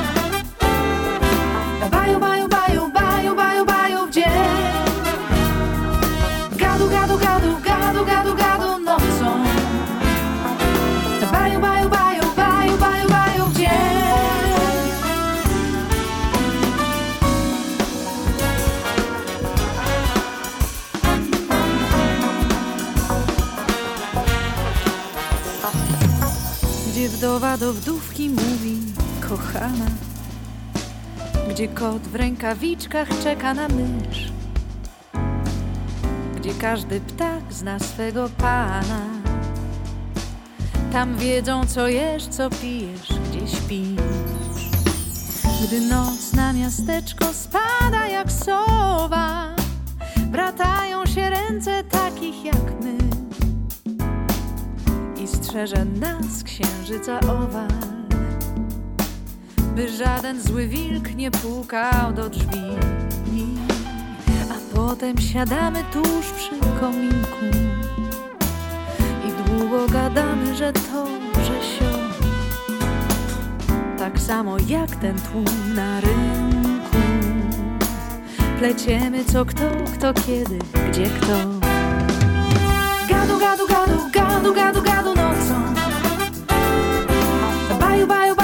Do 27.60 27.74
wdówki 27.74 28.30
mówi 28.30 28.78
kochana 29.30 29.86
Gdzie 31.50 31.68
kot 31.68 32.02
w 32.02 32.16
rękawiczkach 32.16 33.08
czeka 33.24 33.54
na 33.54 33.68
mysz 33.68 34.32
Gdzie 36.36 36.54
każdy 36.62 37.02
ptak 37.02 37.54
zna 37.54 37.80
swego 37.80 38.30
pana. 38.38 39.02
Tam 40.92 41.18
wiedzą 41.18 41.66
co 41.66 41.88
jesz, 41.88 42.28
co 42.28 42.50
pijesz, 42.50 43.10
gdzie 43.30 43.48
śpisz. 43.48 44.68
Gdy 45.68 45.82
noc 45.82 46.34
na 46.34 46.54
miasteczko 46.54 47.26
spada 47.34 48.08
jak 48.08 48.32
sowa 48.32 49.56
Bratają 50.32 51.06
się 51.06 51.30
ręce 51.30 51.84
takich 51.84 52.46
jak 52.46 52.82
my 52.84 52.97
strzeże 55.48 55.86
nas 55.86 56.44
księżyca 56.44 57.20
owal, 57.20 57.68
by 59.76 59.90
żaden 59.90 60.42
zły 60.42 60.68
wilk 60.68 61.16
nie 61.16 61.32
pukał 61.32 62.14
do 62.14 62.30
drzwi. 62.30 62.64
A 64.52 64.76
potem 64.76 65.18
siadamy 65.18 65.84
tuż 65.94 66.32
przy 66.38 66.50
kominku 66.80 67.46
i 69.28 69.50
długo 69.50 69.88
gadamy, 69.88 70.56
że 70.56 70.74
to, 70.74 71.08
że 71.44 71.64
sio. 71.64 71.98
Tak 73.98 74.20
samo 74.20 74.58
jak 74.68 74.96
ten 74.96 75.16
tłum 75.20 75.74
na 75.76 76.02
rynku. 76.02 76.98
Pleciemy 78.60 79.26
co 79.26 79.46
kto, 79.46 79.64
kto 79.94 80.14
kiedy, 80.14 80.60
gdzie 80.90 81.06
kto. 81.06 81.38
Gadu, 83.10 83.40
gadu, 83.40 83.68
gadu, 83.68 84.10
gadu, 84.12 84.54
gadu, 84.54 84.82
gadu 84.82 85.07
Baju, 87.98 88.08
baju, 88.08 88.37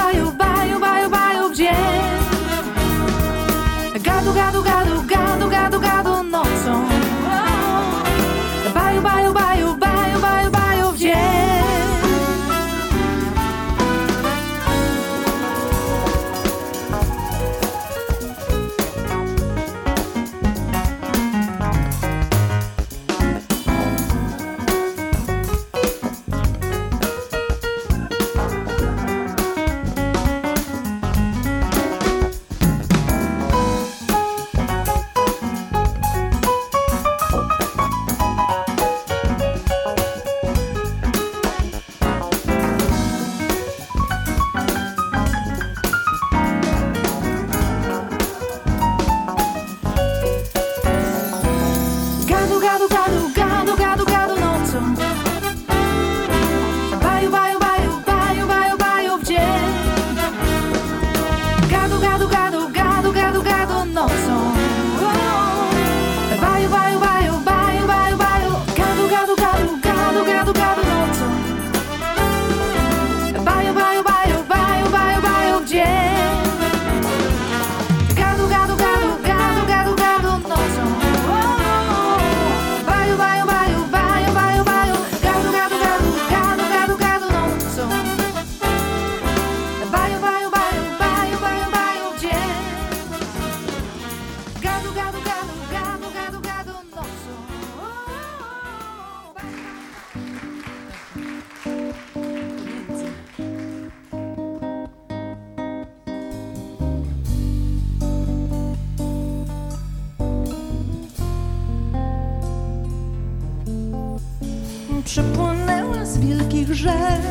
grzech 116.74 117.24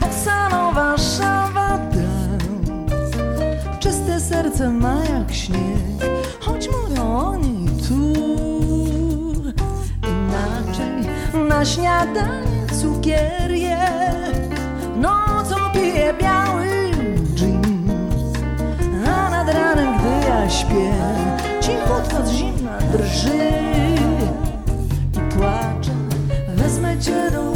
Bossa 0.00 0.48
nowa 0.48 0.98
szawa 0.98 1.78
Czyste 3.80 4.20
serce 4.20 4.70
ma 4.70 4.94
jak 5.04 5.32
śnieg 5.32 5.98
Choć 6.40 6.68
mówią 6.68 7.18
o 7.18 7.36
niej 7.36 7.68
tu. 7.88 8.12
Inaczej 10.08 10.94
na 11.48 11.64
śniadanie 11.64 12.66
cukier 12.80 13.50
je. 13.50 13.90
Nocą 14.96 15.56
pije 15.72 16.14
biały 16.20 16.66
jeans 17.36 18.38
A 19.06 19.30
nad 19.30 19.54
ranem 19.54 19.98
gdy 19.98 20.28
ja 20.28 20.50
śpię 20.50 20.92
Cichutko 21.60 22.26
z 22.26 22.30
zimna 22.30 22.78
drży. 22.78 23.50
I 25.16 25.34
płacze 25.34 25.94
Wezmę 26.56 26.98
cię 26.98 27.30
do 27.30 27.53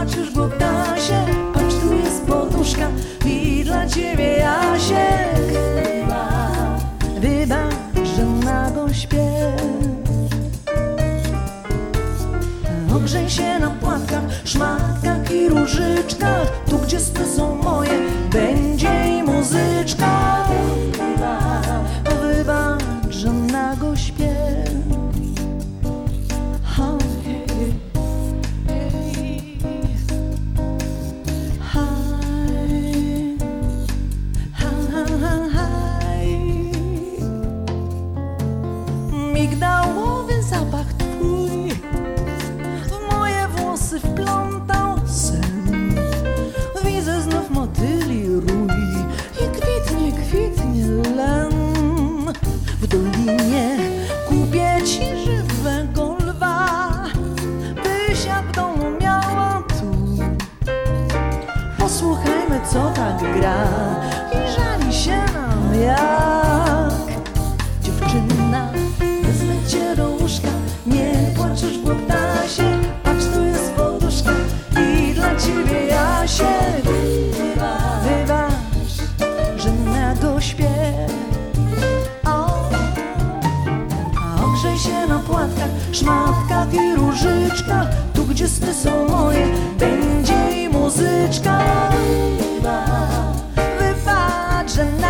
płacz 0.00 0.16
już, 0.16 0.30
bo 0.30 0.48
ptasie, 0.48 1.26
patrz 1.54 1.74
tu 1.74 1.94
jest 1.94 2.26
poduszka 2.26 2.88
i 3.26 3.64
dla 3.64 3.86
ciebie 3.86 4.24
Jasiek. 4.24 5.60
Wybacz, 7.20 8.08
że 8.16 8.24
nago 8.24 8.92
śpię. 8.92 9.56
Ogrzej 12.96 13.30
się 13.30 13.58
na 13.58 13.70
płatkach, 13.70 14.22
szmatkach 14.44 15.30
i 15.30 15.48
różyczkach 15.48 16.46
Tu 16.70 16.78
gdzie 16.78 17.00
sny 17.00 17.26
są 17.36 17.59
Posłuchajmy, 61.90 62.60
co 62.72 62.90
tak 62.90 63.18
gra 63.18 63.64
i 64.32 64.36
żali 64.52 64.94
się 64.94 65.16
nam 65.16 65.74
jak 65.82 67.22
dziewczyna. 67.82 68.68
Wezmę 69.22 69.54
cię 69.68 69.96
do 69.96 70.10
łóżka, 70.10 70.48
nie 70.86 71.12
płaczesz 71.36 71.78
w 71.78 72.04
ptasie, 72.04 72.78
patrz 73.04 73.24
tu 73.34 73.44
jest 73.44 73.72
poduszka 73.72 74.30
i 74.80 75.14
dla 75.14 75.36
ciebie 75.36 75.86
Jasiek. 75.86 76.84
Wybacz, 78.04 79.62
że 79.62 79.72
nago 79.72 80.40
śpię. 80.40 81.06
A 82.24 82.46
ogrzej 84.44 84.78
się 84.78 85.06
na 85.08 85.18
płatkach, 85.18 85.70
szmatkach 85.92 86.74
i 86.74 86.94
różyczkach, 86.94 87.88
tu 88.14 88.24
gdzie 88.24 88.48
sny 88.48 88.74
są 88.74 89.08
moje, 89.08 89.46
muzyczka. 90.90 91.58
Wybacz, 93.78 94.72
że 94.74 94.84
nago 94.84 95.09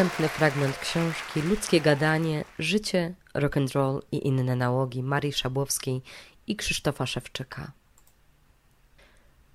Następny 0.00 0.28
fragment 0.28 0.78
książki 0.78 1.42
Ludzkie 1.42 1.80
gadanie, 1.80 2.44
życie, 2.58 3.14
rock 3.34 3.56
and 3.56 3.72
roll 3.72 4.02
i 4.12 4.26
inne 4.26 4.56
nałogi 4.56 5.02
Marii 5.02 5.32
Szabłowskiej 5.32 6.02
i 6.46 6.56
Krzysztofa 6.56 7.06
Szewczyka. 7.06 7.72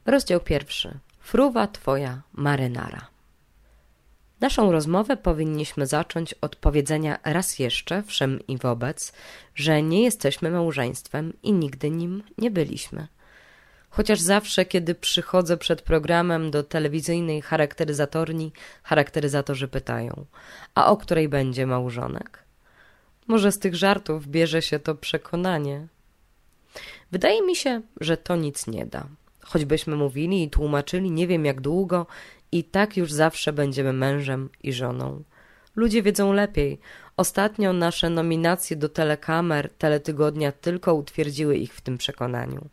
Rozdział 0.06 0.40
pierwszy. 0.40 1.00
Fruwa 1.20 1.68
twoja 1.68 2.22
marynara. 2.34 3.08
Naszą 4.40 4.72
rozmowę 4.72 5.18
powinniśmy 5.18 5.88
zacząć 5.88 6.34
od 6.34 6.56
powiedzenia 6.56 7.20
raz 7.24 7.60
jeszcze, 7.60 8.04
wszem 8.04 8.48
i 8.48 8.58
wobec, 8.58 9.14
że 9.56 9.82
nie 9.82 10.04
jesteśmy 10.04 10.52
małżeństwem 10.52 11.34
i 11.44 11.54
nigdy 11.54 11.90
nim 11.90 12.24
nie 12.38 12.52
byliśmy. 12.52 13.08
Chociaż 13.96 14.20
zawsze, 14.20 14.66
kiedy 14.66 14.96
przychodzę 14.96 15.58
przed 15.58 15.82
programem 15.82 16.52
do 16.52 16.64
telewizyjnej 16.64 17.42
charakteryzatorni, 17.42 18.52
charakteryzatorzy 18.84 19.68
pytają, 19.68 20.26
a 20.76 20.92
o 20.92 20.98
której 20.98 21.30
będzie 21.30 21.68
małżonek? 21.68 22.44
Może 23.28 23.52
z 23.52 23.60
tych 23.60 23.76
żartów 23.76 24.28
bierze 24.28 24.62
się 24.62 24.80
to 24.80 24.96
przekonanie. 24.96 25.88
Wydaje 27.12 27.42
mi 27.42 27.56
się, 27.56 27.82
że 28.02 28.18
to 28.18 28.36
nic 28.36 28.68
nie 28.68 28.86
da. 28.86 29.08
Choćbyśmy 29.42 29.96
mówili 29.96 30.44
i 30.44 30.50
tłumaczyli 30.50 31.12
nie 31.12 31.28
wiem 31.28 31.46
jak 31.46 31.62
długo, 31.62 32.08
i 32.52 32.64
tak 32.64 32.98
już 32.98 33.12
zawsze 33.12 33.54
będziemy 33.54 33.94
mężem 33.94 34.50
i 34.64 34.74
żoną. 34.74 35.24
Ludzie 35.76 36.04
wiedzą 36.04 36.34
lepiej. 36.34 36.80
Ostatnio 37.18 37.74
nasze 37.74 38.10
nominacje 38.10 38.78
do 38.78 38.90
telekamer, 38.90 39.70
teletygodnia 39.78 40.52
tylko 40.52 40.94
utwierdziły 40.94 41.58
ich 41.58 41.74
w 41.74 41.82
tym 41.82 41.98
przekonaniu. 41.98 42.70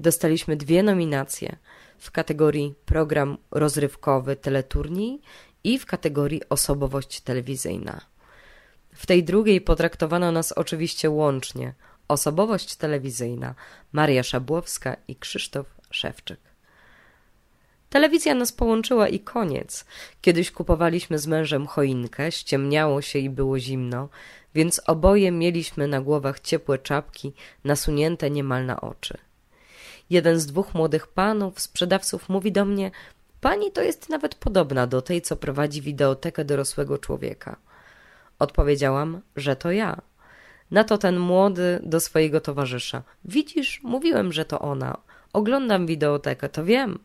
Dostaliśmy 0.00 0.56
dwie 0.56 0.82
nominacje 0.82 1.56
w 1.98 2.10
kategorii 2.10 2.74
program 2.84 3.38
rozrywkowy 3.50 4.36
teleturniej 4.36 5.20
i 5.64 5.78
w 5.78 5.86
kategorii 5.86 6.48
osobowość 6.48 7.20
telewizyjna. 7.20 8.00
W 8.94 9.06
tej 9.06 9.24
drugiej 9.24 9.60
potraktowano 9.60 10.32
nas 10.32 10.52
oczywiście 10.52 11.10
łącznie. 11.10 11.74
Osobowość 12.08 12.76
telewizyjna 12.76 13.54
Maria 13.92 14.22
Szabłowska 14.22 14.96
i 15.08 15.16
Krzysztof 15.16 15.66
Szewczyk. 15.90 16.40
Telewizja 17.90 18.34
nas 18.34 18.52
połączyła 18.52 19.08
i 19.08 19.20
koniec. 19.20 19.84
Kiedyś 20.20 20.50
kupowaliśmy 20.50 21.18
z 21.18 21.26
mężem 21.26 21.66
choinkę, 21.66 22.32
ściemniało 22.32 23.02
się 23.02 23.18
i 23.18 23.30
było 23.30 23.58
zimno, 23.58 24.08
więc 24.54 24.80
oboje 24.86 25.30
mieliśmy 25.30 25.88
na 25.88 26.00
głowach 26.00 26.40
ciepłe 26.40 26.78
czapki, 26.78 27.32
nasunięte 27.64 28.30
niemal 28.30 28.66
na 28.66 28.80
oczy. 28.80 29.18
Jeden 30.10 30.40
z 30.40 30.46
dwóch 30.46 30.74
młodych 30.74 31.06
panów, 31.06 31.60
sprzedawców, 31.60 32.28
mówi 32.28 32.52
do 32.52 32.64
mnie: 32.64 32.90
Pani 33.40 33.72
to 33.72 33.82
jest 33.82 34.08
nawet 34.08 34.34
podobna 34.34 34.86
do 34.86 35.02
tej, 35.02 35.22
co 35.22 35.36
prowadzi 35.36 35.82
wideotekę 35.82 36.44
dorosłego 36.44 36.98
człowieka. 36.98 37.56
Odpowiedziałam, 38.38 39.20
że 39.36 39.56
to 39.56 39.72
ja. 39.72 40.00
Na 40.70 40.84
to 40.84 40.98
ten 40.98 41.18
młody 41.18 41.80
do 41.82 42.00
swojego 42.00 42.40
towarzysza: 42.40 43.02
Widzisz, 43.24 43.80
mówiłem, 43.82 44.32
że 44.32 44.44
to 44.44 44.58
ona. 44.58 44.96
Oglądam 45.32 45.86
wideotekę, 45.86 46.48
to 46.48 46.64
wiem. 46.64 46.98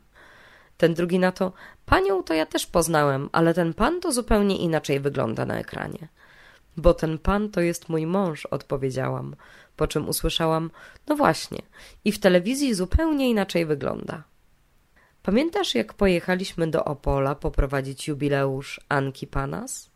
Ten 0.77 0.93
drugi 0.93 1.19
na 1.19 1.31
to: 1.31 1.53
Panią 1.85 2.23
to 2.23 2.33
ja 2.33 2.45
też 2.45 2.65
poznałem, 2.65 3.29
ale 3.31 3.53
ten 3.53 3.73
pan 3.73 4.01
to 4.01 4.11
zupełnie 4.11 4.57
inaczej 4.57 4.99
wygląda 4.99 5.45
na 5.45 5.59
ekranie. 5.59 6.07
Bo 6.77 6.93
ten 6.93 7.17
pan 7.17 7.49
to 7.49 7.61
jest 7.61 7.89
mój 7.89 8.05
mąż, 8.05 8.45
odpowiedziałam, 8.45 9.35
po 9.75 9.87
czym 9.87 10.09
usłyszałam: 10.09 10.71
No 11.07 11.15
właśnie, 11.15 11.61
i 12.05 12.11
w 12.11 12.19
telewizji 12.19 12.73
zupełnie 12.73 13.29
inaczej 13.29 13.65
wygląda. 13.65 14.23
Pamiętasz, 15.23 15.75
jak 15.75 15.93
pojechaliśmy 15.93 16.67
do 16.67 16.85
Opola 16.85 17.35
poprowadzić 17.35 18.07
jubileusz 18.07 18.81
Anki 18.89 19.27
Panas? 19.27 19.89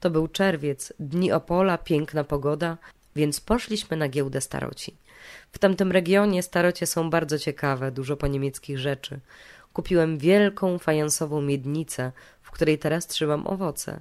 To 0.00 0.10
był 0.10 0.28
czerwiec, 0.28 0.92
dni 1.00 1.32
Opola, 1.32 1.78
piękna 1.78 2.24
pogoda. 2.24 2.76
więc 3.16 3.40
poszliśmy 3.40 3.96
na 3.96 4.08
giełdę 4.08 4.40
staroci. 4.40 4.96
W 5.52 5.58
tamtym 5.58 5.92
regionie 5.92 6.42
starocie 6.42 6.86
są 6.86 7.10
bardzo 7.10 7.38
ciekawe, 7.38 7.92
dużo 7.92 8.16
po 8.16 8.26
niemieckich 8.26 8.78
rzeczy. 8.78 9.20
Kupiłem 9.72 10.18
wielką 10.18 10.78
fajansową 10.78 11.42
miednicę, 11.42 12.12
w 12.42 12.50
której 12.50 12.78
teraz 12.78 13.06
trzymam 13.06 13.46
owoce. 13.46 14.00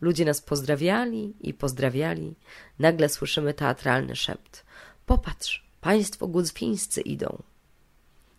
Ludzie 0.00 0.24
nas 0.24 0.40
pozdrawiali 0.40 1.34
i 1.40 1.54
pozdrawiali. 1.54 2.34
Nagle 2.78 3.08
słyszymy 3.08 3.54
teatralny 3.54 4.16
szept. 4.16 4.64
Popatrz, 5.06 5.66
państwo 5.80 6.26
gudzwińscy 6.26 7.00
idą. 7.00 7.42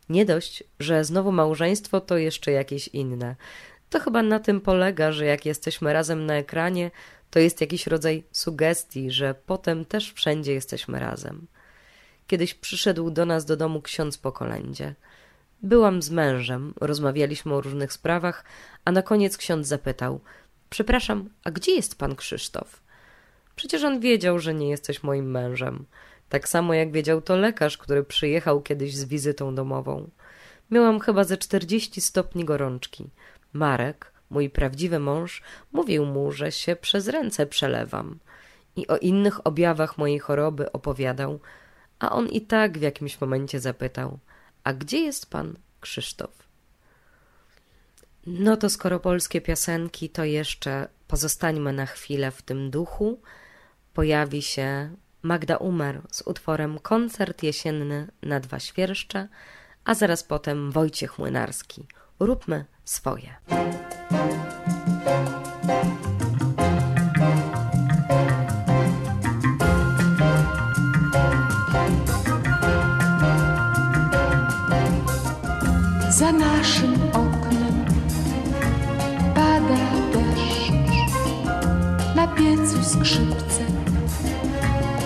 Nie 0.10 0.26
dość, 0.26 0.64
że 0.80 1.06
znowu 1.06 1.32
małżeństwo 1.32 2.02
to 2.02 2.18
jeszcze 2.18 2.52
jakieś 2.52 2.88
inne. 2.88 3.36
To 3.90 4.00
chyba 4.00 4.24
na 4.24 4.40
tym 4.40 4.62
polega, 4.62 5.12
że 5.12 5.26
jak 5.26 5.46
jesteśmy 5.46 5.94
razem 5.94 6.26
na 6.26 6.34
ekranie, 6.34 6.92
to 7.32 7.40
jest 7.40 7.62
jakiś 7.62 7.88
rodzaj 7.88 8.24
sugestii, 8.32 9.12
że 9.12 9.36
potem 9.46 9.86
też 9.86 10.14
wszędzie 10.14 10.54
jesteśmy 10.54 11.00
razem. 11.00 11.48
Kiedyś 12.28 12.54
przyszedł 12.54 13.12
do 13.12 13.26
nas 13.26 13.46
do 13.46 13.58
domu 13.58 13.82
ksiądz 13.82 14.18
po 14.18 14.32
kolędzie. 14.32 14.96
Byłam 15.64 16.02
z 16.02 16.10
mężem, 16.10 16.74
rozmawialiśmy 16.82 17.54
o 17.54 17.62
różnych 17.62 17.94
sprawach, 17.94 18.46
a 18.86 18.92
na 18.92 19.02
koniec 19.02 19.38
ksiądz 19.38 19.68
zapytał: 19.68 20.20
Przepraszam, 20.72 21.30
a 21.44 21.52
gdzie 21.52 21.72
jest 21.72 21.98
pan 21.98 22.16
Krzysztof? 22.16 22.82
Przecież 23.56 23.84
on 23.84 24.00
wiedział, 24.00 24.40
że 24.40 24.54
nie 24.54 24.70
jesteś 24.70 25.04
moim 25.04 25.32
mężem. 25.32 25.86
Tak 26.30 26.50
samo 26.50 26.74
jak 26.74 26.92
wiedział 26.92 27.22
to 27.22 27.36
lekarz, 27.36 27.78
który 27.78 28.04
przyjechał 28.04 28.62
kiedyś 28.62 28.96
z 28.96 29.06
wizytą 29.06 29.56
domową. 29.56 30.10
Miałam 30.72 31.00
chyba 31.00 31.24
ze 31.24 31.38
czterdzieści 31.38 32.02
stopni 32.02 32.46
gorączki. 32.46 33.10
Marek, 33.54 34.12
mój 34.30 34.50
prawdziwy 34.50 35.00
mąż, 35.00 35.42
mówił 35.72 36.06
mu, 36.06 36.32
że 36.32 36.52
się 36.52 36.76
przez 36.76 37.08
ręce 37.08 37.46
przelewam. 37.46 38.20
I 38.76 38.88
o 38.88 38.98
innych 38.98 39.48
objawach 39.48 39.98
mojej 39.98 40.20
choroby 40.20 40.72
opowiadał, 40.72 41.40
a 42.00 42.12
on 42.12 42.28
i 42.28 42.42
tak 42.42 42.78
w 42.78 42.82
jakimś 42.82 43.22
momencie 43.22 43.60
zapytał: 43.60 44.20
A 44.64 44.74
gdzie 44.74 45.00
jest 45.00 45.30
pan 45.30 45.56
Krzysztof? 45.82 46.51
No 48.26 48.58
to 48.58 48.70
skoro 48.70 49.00
polskie 49.00 49.42
piosenki, 49.42 50.10
to 50.10 50.24
jeszcze 50.24 50.88
pozostańmy 51.08 51.74
na 51.74 51.86
chwilę 51.86 52.32
w 52.32 52.42
tym 52.42 52.72
duchu. 52.72 53.22
Pojawi 53.94 54.42
się 54.42 54.96
Magda 55.22 55.58
Umer 55.58 56.02
z 56.12 56.22
utworem 56.22 56.80
Koncert 56.80 57.44
jesienny 57.44 58.08
na 58.22 58.40
dwa 58.40 58.60
świerszcze, 58.60 59.28
a 59.86 59.94
zaraz 59.94 60.24
potem 60.24 60.72
Wojciech 60.72 61.20
Młynarski. 61.20 61.88
Róbmy 62.20 62.66
swoje. 62.86 63.36
Za 76.10 76.32
naszym 76.32 76.91
skrzypce, 82.92 83.64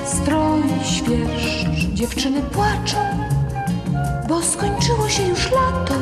stroj 0.05 0.63
świerszcz. 0.83 1.85
Dziewczyny 1.93 2.41
płaczą, 2.41 2.97
bo 4.29 4.41
skończyło 4.41 5.09
się 5.09 5.23
już 5.23 5.51
lato 5.51 5.93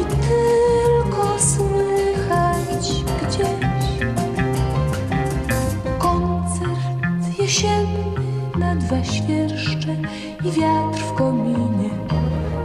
i 0.00 0.04
tylko 0.04 1.38
słychać 1.38 3.04
gdzieś 3.22 3.46
koncert 5.98 7.38
jesienny 7.38 8.04
na 8.58 8.76
dwa 8.76 9.04
świerszcze 9.04 9.96
i 10.44 10.50
wiatr 10.50 10.98
w 10.98 11.12
kominie. 11.14 11.90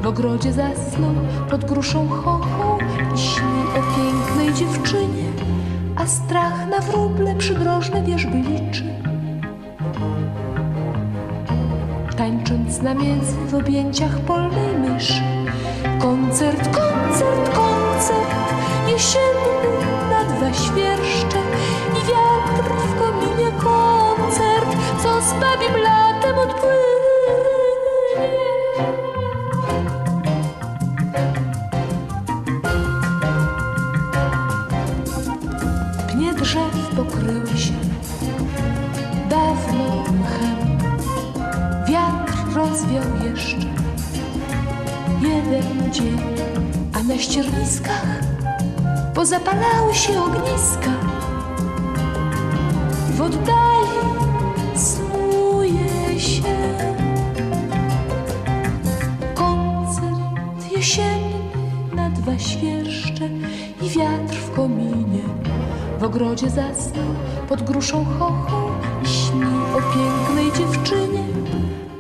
W 0.02 0.08
ogrodzie 0.08 0.54
zasnął 0.54 1.16
pod 1.50 1.66
gruszą 1.66 2.10
chochą 2.10 2.78
i 3.16 3.18
śni 3.18 3.64
o 3.78 3.96
pięknej 3.96 4.54
dziewczynie, 4.54 5.17
a 6.08 6.10
strach 6.10 6.68
na 6.70 6.80
wróble 6.80 7.36
przydrożne 7.36 8.04
wierzby 8.04 8.38
liczy. 8.38 8.84
Tańcząc 12.18 12.82
na 12.82 12.94
między 12.94 13.36
w 13.48 13.56
objęciach 13.56 14.20
polnej 14.20 14.78
myszy, 14.78 15.22
koncert, 16.00 16.64
koncert, 16.64 17.56
koncert 17.56 18.54
jesienny 18.88 19.70
na 20.10 20.24
dwa 20.24 20.54
świerszcze 20.54 21.40
i 21.92 22.06
wiatr 22.08 22.72
w 22.74 23.00
kominie 23.00 23.07
pozapalały 49.48 49.94
się 49.96 50.24
ogniska. 50.24 50.92
W 53.10 53.22
oddali 53.22 53.88
snuje 54.76 56.20
się 56.20 56.78
koncert 59.36 60.72
jesienny 60.72 61.40
na 61.96 62.10
dwa 62.10 62.40
świerszcze 62.40 63.30
i 63.82 63.90
wiatr 63.90 64.36
w 64.36 64.56
kominie. 64.56 65.24
W 66.00 66.04
ogrodzie 66.04 66.50
zasnął 66.50 67.16
pod 67.50 67.62
gruszą 67.62 68.06
chochą 68.20 68.72
i 69.04 69.08
śni 69.08 69.58
o 69.76 69.82
pięknej 69.94 70.52
dziewczynie, 70.52 71.24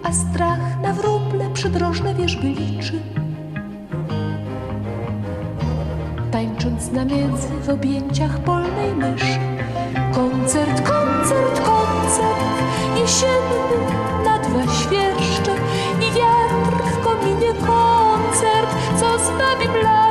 a 0.03 0.13
strach 0.13 0.81
na 0.81 0.93
wróble 0.93 1.49
przydrożne 1.53 2.15
wierzby 2.15 2.47
liczy. 2.47 2.99
Tańcząc 6.67 6.91
na 6.91 7.05
między 7.05 7.47
w 7.47 7.69
objęciach 7.69 8.39
polnej 8.39 8.93
myszy, 8.95 9.39
koncert, 10.13 10.81
koncert, 10.81 11.61
koncert 11.65 12.39
jesienny 12.99 13.77
na 14.25 14.39
dwa 14.39 14.73
świerszcze 14.73 15.55
i 16.01 16.11
wiatr 16.11 16.83
w 16.83 17.03
kominie 17.03 17.53
koncert, 17.53 18.75
co 18.99 19.19
z 19.19 19.29
babim 19.29 19.83
latem 19.83 20.06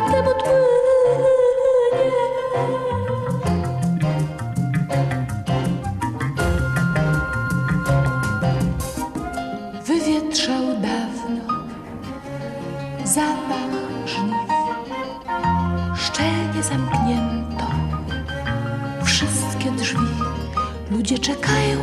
Ludzie 21.16 21.34
czekają, 21.34 21.78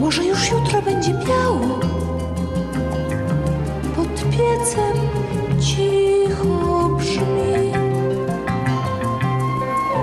może 0.00 0.24
już 0.24 0.50
jutro 0.50 0.82
będzie 0.82 1.10
biało. 1.10 1.78
Pod 3.96 4.30
piecem 4.30 4.96
cicho 5.60 6.88
brzmi 6.98 7.72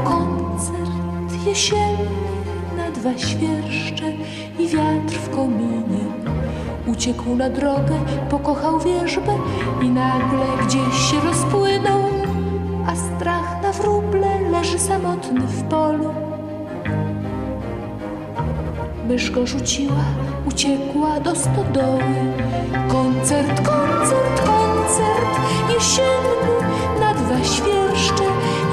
koncert 0.04 1.45
jesienny 1.45 2.10
na 2.77 2.91
dwa 2.91 3.17
świerszcze 3.17 4.12
i 4.60 4.67
wiatr 4.67 5.15
w 5.15 5.30
kominie. 5.30 6.06
Uciekł 6.88 7.36
na 7.36 7.49
drogę, 7.49 7.99
pokochał 8.30 8.80
wierzbę 8.80 9.38
i 9.82 9.89
nagle 9.89 10.45
gdzieś 10.65 11.12
się 11.12 11.19
rozpłynął, 11.19 12.01
a 12.88 12.95
strach 12.95 13.62
na 13.63 13.71
wróble 13.71 14.41
leży 14.51 14.80
samotny 14.80 15.39
w 15.39 15.63
polu. 15.63 16.31
Mysz 19.12 19.32
go 19.32 19.47
rzuciła, 19.47 20.06
uciekła 20.47 21.19
do 21.19 21.36
stodoły. 21.36 22.04
Koncert, 22.88 23.67
koncert, 23.67 24.41
koncert 24.45 25.39
jesienny 25.69 26.69
na 27.00 27.13
dwa 27.13 27.43
świerszcze 27.43 28.24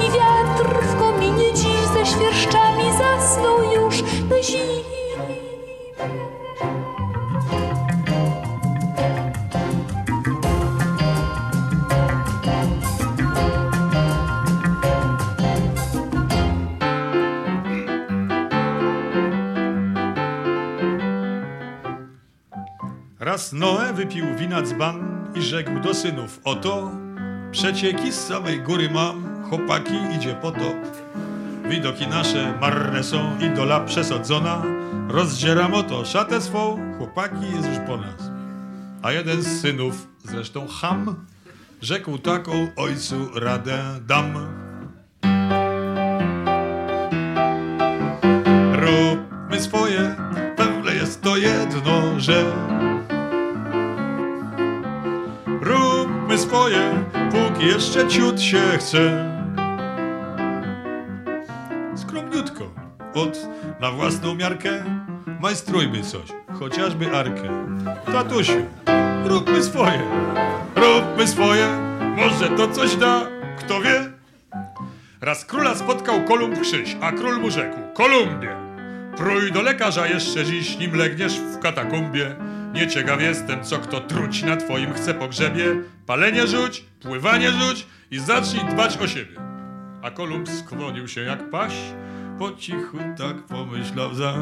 i 0.07 0.11
wiatr 0.11 0.75
w 0.81 0.99
kominie 0.99 1.53
dziś 1.53 1.79
ze 1.93 2.05
świerszczami 2.05 2.83
zasnął 2.97 3.63
już 3.73 4.01
na 4.29 4.43
zimę. 4.43 4.88
Noe 23.53 23.93
wypił 23.93 24.35
wina 24.35 24.61
dzban 24.61 25.25
i 25.35 25.41
rzekł 25.41 25.79
do 25.79 25.93
synów, 25.93 26.39
oto 26.43 26.91
przecieki 27.51 28.11
z 28.11 28.27
samej 28.27 28.61
góry 28.61 28.89
mam, 28.89 29.43
chłopaki 29.49 29.93
idzie 30.17 30.33
potop. 30.33 30.77
Widoki 31.69 32.07
nasze 32.07 32.53
marne 32.61 33.03
są, 33.03 33.37
idola 33.39 33.79
przesadzona, 33.79 34.63
rozdzieram 35.07 35.73
oto 35.73 36.05
szatę 36.05 36.41
swą, 36.41 36.79
chłopaki 36.97 37.45
jest 37.55 37.67
już 37.67 37.77
po 37.87 37.97
nas. 37.97 38.31
A 39.01 39.11
jeden 39.11 39.41
z 39.41 39.61
synów, 39.61 40.07
zresztą 40.23 40.67
Ham, 40.67 41.15
rzekł 41.81 42.17
taką 42.17 42.67
ojcu 42.75 43.39
radę 43.39 43.83
dam. 44.07 44.33
Róbmy 48.73 49.61
swoje, 49.61 50.15
pewne 50.57 50.95
jest 50.95 51.21
to 51.21 51.37
jedno, 51.37 52.19
że 52.19 52.43
swoje, 56.69 57.05
póki 57.31 57.65
jeszcze 57.65 58.07
ciut 58.07 58.41
się 58.41 58.61
chce. 58.77 59.25
Skromniutko, 61.95 62.71
od 63.13 63.37
na 63.79 63.91
własną 63.91 64.35
miarkę, 64.35 64.83
majstrujmy 65.41 66.03
coś, 66.03 66.29
chociażby 66.59 67.15
arkę. 67.17 67.49
Tatusiu, 68.05 68.65
róbmy 69.25 69.63
swoje, 69.63 70.01
róbmy 70.75 71.27
swoje, 71.27 71.67
może 72.17 72.49
to 72.49 72.67
coś 72.67 72.95
da, 72.95 73.27
kto 73.59 73.81
wie? 73.81 74.11
Raz 75.21 75.45
króla 75.45 75.75
spotkał 75.75 76.23
Kolumb 76.23 76.61
Krzyś, 76.61 76.97
a 77.01 77.11
król 77.11 77.39
mu 77.39 77.49
rzekł, 77.49 77.77
Kolumbie, 77.93 78.55
prój 79.17 79.51
do 79.51 79.61
lekarza 79.61 80.07
jeszcze 80.07 80.45
dziś, 80.45 80.77
nim 80.77 80.95
legniesz 80.95 81.39
w 81.39 81.59
katakumbie. 81.59 82.35
Nieciekaw 82.73 83.21
jestem, 83.21 83.63
co 83.63 83.79
kto 83.79 83.99
truć 83.99 84.43
na 84.43 84.57
twoim 84.57 84.93
chce 84.93 85.13
pogrzebie. 85.13 85.65
Palenie 86.05 86.47
rzuć, 86.47 86.85
pływanie 87.01 87.51
rzuć 87.51 87.87
i 88.11 88.19
zacznij 88.19 88.65
dbać 88.65 88.97
o 88.97 89.07
siebie. 89.07 89.35
A 90.03 90.11
Kolumb 90.11 90.49
skłonił 90.49 91.07
się 91.07 91.21
jak 91.21 91.49
paś, 91.49 91.73
po 92.39 92.51
cichu 92.51 92.97
tak 93.17 93.43
pomyślał 93.43 94.13
za... 94.13 94.33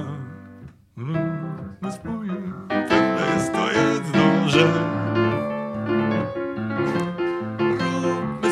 Róbmy 0.98 1.92
swoje, 1.92 2.54
pewne 2.70 3.34
jest 3.36 3.54
to 3.54 3.72
jedno, 3.72 4.50
że... 4.50 4.68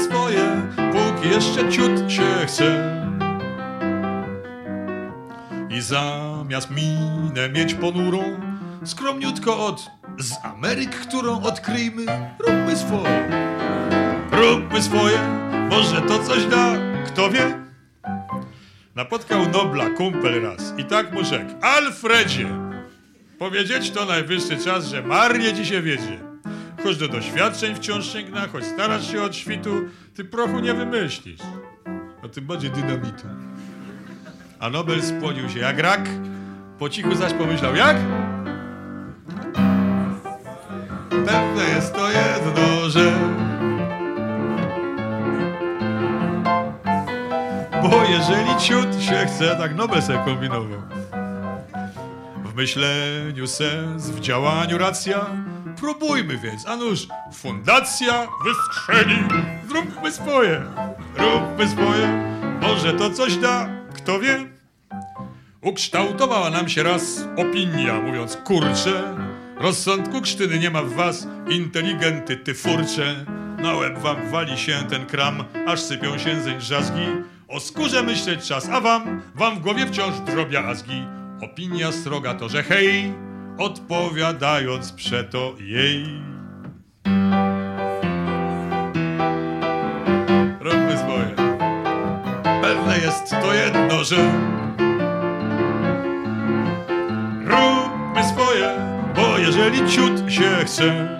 Swoje, 0.04 0.62
jeszcze 1.32 1.70
ciut 1.70 2.12
się 2.12 2.46
chce. 2.48 2.96
I 5.70 5.82
zamiast 5.82 6.70
minę 6.72 7.50
mieć 7.50 7.74
ponurą, 7.74 8.24
skromniutko 8.86 9.66
od 9.66 9.92
z 10.20 10.34
Ameryk, 10.44 10.96
którą 10.96 11.42
odkryjmy, 11.42 12.06
róbmy 12.40 12.76
swoje. 12.76 13.30
Róbmy 14.32 14.82
swoje, 14.82 15.20
może 15.70 16.02
to 16.02 16.24
coś 16.24 16.46
da, 16.46 16.74
kto 17.06 17.30
wie? 17.30 17.66
Napotkał 18.96 19.50
Nobla 19.50 19.90
kumpel 19.90 20.42
raz 20.42 20.74
i 20.78 20.86
tak 20.86 21.14
mu 21.14 21.24
rzekł, 21.24 21.52
Alfredzie, 21.62 22.48
powiedzieć 23.40 23.92
to 23.92 24.06
najwyższy 24.06 24.58
czas, 24.58 24.86
że 24.86 25.02
marnie 25.02 25.54
ci 25.54 25.66
się 25.66 25.82
wiedzie. 25.82 26.20
Choć 26.84 26.98
do 26.98 27.08
doświadczeń 27.08 27.76
wciąż 27.76 28.14
sięgna, 28.14 28.48
choć 28.48 28.66
starasz 28.66 29.12
się 29.12 29.22
od 29.22 29.36
świtu, 29.36 29.82
ty 30.16 30.26
prochu 30.26 30.60
nie 30.60 30.74
wymyślisz, 30.74 31.42
a 32.24 32.28
tym 32.28 32.46
bardziej 32.46 32.72
dynamitu. 32.72 33.28
A 34.60 34.70
Nobel 34.70 35.02
spłonił 35.02 35.50
się 35.50 35.60
jak 35.60 35.80
rak, 35.80 36.10
po 36.80 36.90
cichu 36.90 37.16
zaś 37.16 37.34
pomyślał, 37.34 37.76
jak? 37.76 37.98
Pewne 41.26 41.64
jest 41.76 41.94
to 41.94 42.10
jedno, 42.10 42.90
że 42.90 43.12
Bo 47.84 48.04
jeżeli 48.04 48.56
ciut 48.60 49.04
się 49.04 49.26
chce, 49.26 49.56
tak 49.56 49.76
Nobel 49.76 50.02
se 50.02 50.22
kombinował. 50.26 50.82
W 52.44 52.56
myśleniu 52.56 53.48
sens, 53.48 54.10
w 54.10 54.20
działaniu 54.20 54.78
racja, 54.78 55.26
próbujmy 55.80 56.38
więc, 56.38 56.68
a 56.68 56.76
nuż 56.76 57.08
fundacja 57.34 58.28
wystrzeli. 58.46 59.24
Zróbmy 59.70 60.12
swoje, 60.12 60.62
róbmy 61.18 61.68
swoje, 61.68 62.36
może 62.62 62.94
to 62.94 63.10
coś 63.10 63.36
da, 63.36 63.70
kto 63.96 64.20
wie? 64.20 64.46
Ukształtowała 65.62 66.50
nam 66.50 66.70
się 66.70 66.84
raz 66.84 67.28
opinia, 67.38 67.94
mówiąc 67.94 68.38
kurczę, 68.38 69.16
rozsądku 69.58 70.22
krztyny 70.22 70.60
nie 70.60 70.70
ma 70.70 70.82
w 70.82 70.94
was, 70.94 71.28
inteligenty 71.50 72.38
ty 72.38 72.54
furcze. 72.54 73.26
Na 73.60 73.76
łeb 73.76 73.98
wam 74.00 74.32
wali 74.32 74.58
się 74.58 74.74
ten 74.90 75.06
kram, 75.06 75.44
aż 75.68 75.80
sypią 75.80 76.18
się 76.18 76.42
zeń 76.42 76.58
drzazgi. 76.58 77.06
O 77.48 77.60
skórze 77.60 78.04
myśleć 78.04 78.48
czas, 78.48 78.70
a 78.70 78.82
wam, 78.82 79.22
wam 79.36 79.56
w 79.56 79.60
głowie 79.60 79.86
wciąż 79.88 80.20
drobiazgi. 80.20 81.04
Opinia 81.42 81.92
sroga 81.92 82.34
to, 82.34 82.50
że 82.50 82.64
hej, 82.64 83.14
odpowiadając 83.58 84.92
przeto 84.92 85.56
jej. 85.60 86.06
Róbmy 90.60 90.98
swoje. 90.98 91.36
Pewne 92.62 93.00
jest 93.00 93.30
to 93.30 93.54
jedno, 93.54 94.04
że 94.04 94.16
róbmy 97.46 98.24
swoje, 98.24 98.85
jeżeli 99.46 99.92
ciut 99.92 100.32
się 100.32 100.66
chce, 100.66 101.18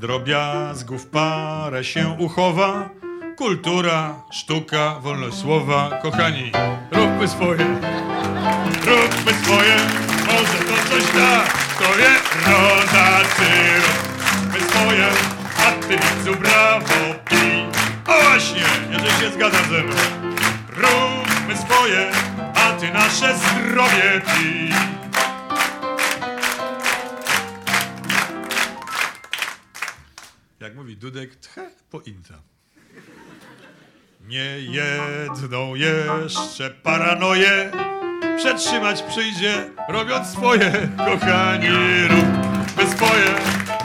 drobiazgów 0.00 1.06
parę 1.06 1.84
się 1.84 2.16
uchowa, 2.18 2.88
kultura, 3.36 4.14
sztuka, 4.30 4.94
wolność 5.00 5.36
słowa, 5.36 5.98
kochani, 6.02 6.52
róbmy 6.92 7.28
swoje, 7.28 7.66
róbmy 8.86 9.32
swoje, 9.44 9.76
może 10.26 10.58
to 10.68 10.90
coś 10.90 11.04
da, 11.14 11.44
kto 11.76 11.88
wie, 11.98 12.12
rodacy, 12.46 13.50
róbmy 13.86 14.68
swoje, 14.70 15.06
a 15.58 15.86
ty 15.86 15.96
widzu 15.96 16.40
brawo 16.40 16.94
i 17.32 17.66
o 18.10 18.22
właśnie, 18.22 18.62
jeżeli 18.90 19.20
się 19.20 19.30
zgadza 19.34 19.62
ze 19.62 19.82
mną, 19.82 19.96
róbmy 20.68 21.56
swoje, 21.56 22.10
a 22.54 22.72
ty 22.72 22.92
nasze 22.92 23.34
zdrowie 23.36 24.20
pij. 24.20 24.95
Mówi 30.86 30.96
Dudek, 30.96 31.36
tche 31.36 31.70
po 31.90 32.00
inta. 32.00 32.34
Nie 34.28 34.58
jedną 34.60 35.74
jeszcze 35.74 36.70
paranoję 36.70 37.70
przetrzymać 38.36 39.02
przyjdzie, 39.02 39.70
robiąc 39.88 40.28
swoje, 40.28 40.88
kochani, 40.96 41.68
róbmy 42.08 42.94
swoje, 42.94 43.34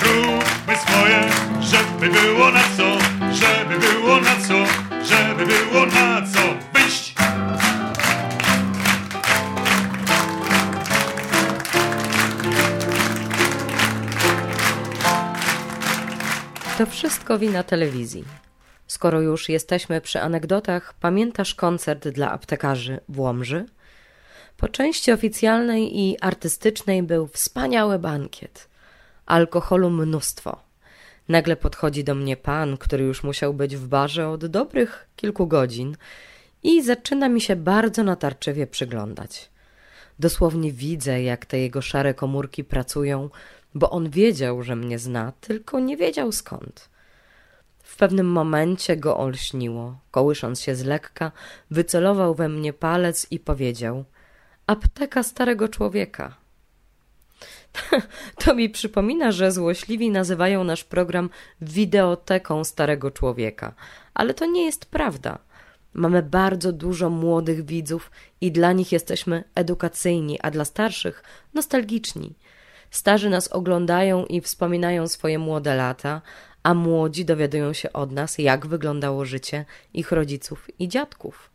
róbmy 0.04 0.76
swoje, 0.78 1.30
żeby 1.62 2.10
było 2.10 2.52
na 2.52 2.64
co, 2.78 2.98
żeby 3.34 3.80
było 3.80 4.22
na 4.22 4.36
co, 4.48 4.66
żeby 5.06 5.46
było 5.46 5.86
na 5.86 6.22
co 6.22 6.71
To 16.82 16.86
wszystko 16.86 17.40
wina 17.40 17.64
telewizji. 17.64 18.24
Skoro 18.88 19.22
już 19.22 19.50
jesteśmy 19.50 20.02
przy 20.02 20.22
anegdotach, 20.22 20.94
pamiętasz 20.94 21.56
koncert 21.56 22.08
dla 22.08 22.32
aptekarzy 22.32 23.00
w 23.10 23.20
Łomży? 23.20 23.66
Po 24.58 24.68
części 24.68 25.12
oficjalnej 25.12 26.00
i 26.00 26.20
artystycznej 26.20 27.04
był 27.04 27.28
wspaniały 27.28 28.00
bankiet. 28.00 28.70
Alkoholu 29.26 29.90
mnóstwo. 29.90 30.62
Nagle 31.30 31.56
podchodzi 31.56 32.04
do 32.04 32.16
mnie 32.16 32.38
pan, 32.38 32.78
który 32.78 33.04
już 33.04 33.24
musiał 33.24 33.54
być 33.54 33.78
w 33.78 33.88
barze 33.88 34.30
od 34.30 34.46
dobrych 34.46 35.08
kilku 35.16 35.48
godzin 35.48 35.98
i 36.64 36.84
zaczyna 36.84 37.30
mi 37.30 37.42
się 37.42 37.56
bardzo 37.56 38.04
natarczywie 38.04 38.68
przyglądać. 38.68 39.50
Dosłownie 40.20 40.72
widzę, 40.72 41.22
jak 41.24 41.46
te 41.46 41.60
jego 41.60 41.82
szare 41.82 42.14
komórki 42.14 42.64
pracują, 42.64 43.30
bo 43.76 43.90
on 43.90 44.10
wiedział, 44.10 44.64
że 44.64 44.76
mnie 44.76 45.00
zna, 45.00 45.34
tylko 45.42 45.80
nie 45.80 45.98
wiedział 45.98 46.32
skąd. 46.32 46.90
W 47.84 47.98
pewnym 47.98 48.28
momencie 48.28 48.98
go 48.98 49.18
olśniło. 49.18 50.00
Kołysząc 50.12 50.62
się 50.62 50.76
z 50.76 50.84
lekka, 50.84 51.32
wycelował 51.72 52.36
we 52.36 52.50
mnie 52.50 52.74
palec 52.74 53.28
i 53.32 53.40
powiedział: 53.40 54.06
Apteka 54.68 55.24
starego 55.24 55.70
człowieka. 55.70 56.36
To 58.46 58.56
mi 58.56 58.70
przypomina, 58.70 59.32
że 59.32 59.52
złośliwi 59.52 60.10
nazywają 60.10 60.64
nasz 60.64 60.84
program 60.84 61.30
wideoteką 61.62 62.64
starego 62.64 63.12
człowieka, 63.12 63.74
ale 64.14 64.34
to 64.34 64.46
nie 64.46 64.66
jest 64.66 64.86
prawda. 64.86 65.40
Mamy 65.94 66.24
bardzo 66.24 66.72
dużo 66.72 67.10
młodych 67.10 67.66
widzów 67.66 68.12
i 68.42 68.52
dla 68.52 68.72
nich 68.72 68.92
jesteśmy 68.92 69.44
edukacyjni, 69.56 70.40
a 70.42 70.52
dla 70.52 70.66
starszych 70.66 71.24
nostalgiczni. 71.54 72.34
Starzy 72.92 73.30
nas 73.30 73.48
oglądają 73.48 74.26
i 74.26 74.42
wspominają 74.42 75.08
swoje 75.08 75.40
młode 75.40 75.76
lata, 75.76 76.22
a 76.64 76.74
młodzi 76.74 77.26
dowiadują 77.26 77.74
się 77.74 77.94
od 77.94 78.12
nas, 78.12 78.38
jak 78.38 78.68
wyglądało 78.68 79.26
życie 79.26 79.66
ich 79.94 80.12
rodziców 80.12 80.68
i 80.80 80.88
dziadków. 80.88 81.52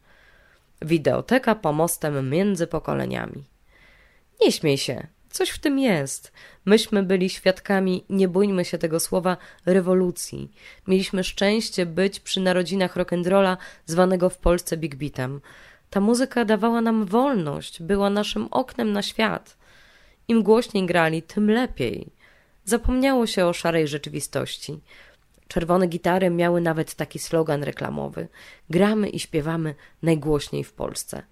Wideoteka 0.82 1.54
pomostem 1.54 2.30
między 2.30 2.66
pokoleniami. 2.66 3.44
Nie 4.40 4.52
śmiej 4.52 4.78
się, 4.78 5.06
coś 5.30 5.50
w 5.50 5.58
tym 5.58 5.78
jest. 5.78 6.32
Myśmy 6.64 7.02
byli 7.02 7.30
świadkami, 7.30 8.04
nie 8.10 8.28
bójmy 8.28 8.64
się 8.64 8.78
tego 8.78 9.00
słowa, 9.00 9.36
rewolucji. 9.66 10.50
Mieliśmy 10.86 11.24
szczęście 11.24 11.86
być 11.86 12.20
przy 12.20 12.40
narodzinach 12.40 12.96
rock'n'rolla 12.96 13.56
zwanego 13.86 14.30
w 14.30 14.38
Polsce 14.38 14.76
Big 14.76 14.94
Beatem. 14.94 15.40
Ta 15.90 16.00
muzyka 16.00 16.44
dawała 16.44 16.80
nam 16.80 17.04
wolność, 17.04 17.82
była 17.82 18.10
naszym 18.10 18.48
oknem 18.50 18.92
na 18.92 19.02
świat. 19.02 19.56
Im 20.28 20.42
głośniej 20.42 20.86
grali, 20.86 21.22
tym 21.22 21.50
lepiej. 21.50 22.12
Zapomniało 22.64 23.26
się 23.26 23.46
o 23.46 23.52
szarej 23.52 23.88
rzeczywistości. 23.88 24.80
Czerwone 25.48 25.86
gitary 25.86 26.30
miały 26.30 26.60
nawet 26.60 26.94
taki 26.94 27.18
slogan 27.18 27.62
reklamowy: 27.62 28.28
Gramy 28.70 29.08
i 29.08 29.18
śpiewamy 29.18 29.74
najgłośniej 30.02 30.64
w 30.64 30.72
Polsce. 30.72 31.22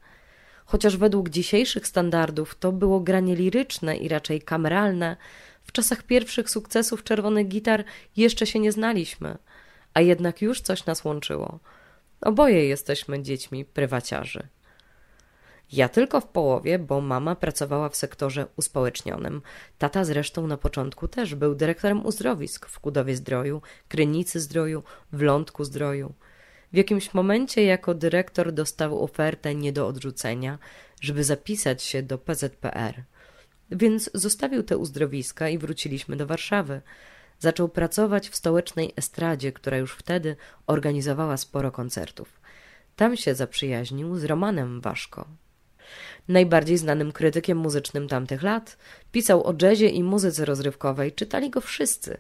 Chociaż 0.65 0.97
według 0.97 1.29
dzisiejszych 1.29 1.87
standardów 1.87 2.55
to 2.55 2.73
było 2.73 3.01
granie 3.01 3.37
liryczne 3.37 3.97
i 3.97 4.09
raczej 4.09 4.43
kameralne, 4.43 5.17
w 5.65 5.73
czasach 5.73 6.03
pierwszych 6.03 6.51
sukcesów 6.51 7.05
czerwonych 7.05 7.49
gitar 7.49 7.85
jeszcze 8.17 8.47
się 8.47 8.59
nie 8.59 8.73
znaliśmy, 8.73 9.39
a 9.95 10.01
jednak 10.01 10.43
już 10.43 10.61
coś 10.61 10.87
nas 10.87 11.05
łączyło. 11.05 11.59
Oboje 12.21 12.69
jesteśmy 12.69 13.23
dziećmi 13.23 13.65
prywaciarzy. 13.65 14.49
Ja 15.73 15.89
tylko 15.89 16.21
w 16.21 16.29
połowie, 16.29 16.79
bo 16.79 17.01
mama 17.01 17.37
pracowała 17.37 17.89
w 17.89 17.97
sektorze 17.97 18.47
uspołecznionym. 18.57 19.43
Tata 19.79 20.05
zresztą 20.05 20.47
na 20.47 20.57
początku 20.57 21.09
też 21.09 21.35
był 21.35 21.55
dyrektorem 21.55 22.07
uzdrowisk 22.07 22.67
w 22.67 22.81
Kudowie 22.81 23.17
Zdroju, 23.17 23.63
Krynicy 23.89 24.41
Zdroju, 24.41 24.83
w 25.13 25.23
Lądku 25.23 25.65
Zdroju. 25.65 26.15
W 26.73 26.77
jakimś 26.77 27.15
momencie 27.15 27.65
jako 27.65 27.95
dyrektor 27.95 28.53
dostał 28.53 29.05
ofertę 29.05 29.55
nie 29.55 29.73
do 29.73 29.87
odrzucenia, 29.87 30.59
żeby 31.01 31.25
zapisać 31.25 31.83
się 31.83 32.03
do 32.03 32.19
PZPR. 32.19 33.03
Więc 33.71 34.11
zostawił 34.15 34.63
te 34.63 34.79
uzdrowiska 34.79 35.49
i 35.49 35.59
wróciliśmy 35.59 36.17
do 36.17 36.27
Warszawy. 36.27 36.81
Zaczął 37.39 37.69
pracować 37.69 38.29
w 38.29 38.37
stołecznej 38.37 38.93
estradzie, 38.97 39.53
która 39.53 39.77
już 39.77 39.95
wtedy 39.95 40.37
organizowała 40.67 41.37
sporo 41.37 41.73
koncertów. 41.73 42.41
Tam 42.97 43.17
się 43.17 43.35
zaprzyjaźnił 43.35 44.17
z 44.17 44.25
Romanem 44.25 44.81
Waszko. 44.81 45.27
Najbardziej 46.29 46.79
znanym 46.79 47.13
krytykiem 47.13 47.59
muzycznym 47.59 48.09
tamtych 48.09 48.43
lat, 48.43 48.77
pisał 49.13 49.47
o 49.47 49.55
jazzie 49.63 49.89
i 49.89 50.03
muzyce 50.03 50.45
rozrywkowej, 50.45 51.13
czytali 51.13 51.51
go 51.51 51.61
wszyscy. 51.61 52.19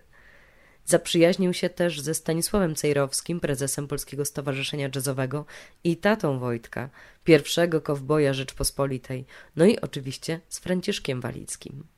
Zaprzyjaźnił 0.85 1.53
się 1.55 1.68
też 1.70 2.00
ze 2.00 2.14
Stanisławem 2.14 2.74
Cejrowskim, 2.74 3.40
prezesem 3.40 3.88
Polskiego 3.88 4.24
Stowarzyszenia 4.24 4.88
Jazzowego 4.94 5.44
i 5.85 5.96
tatą 5.96 6.38
Wojtka, 6.38 6.90
pierwszego 7.24 7.81
kowboja 7.81 8.35
Rzeczpospolitej, 8.35 9.24
no 9.57 9.64
i 9.64 9.81
oczywiście 9.81 10.40
z 10.48 10.59
Franciszkiem 10.59 11.20
Walickim. 11.20 11.93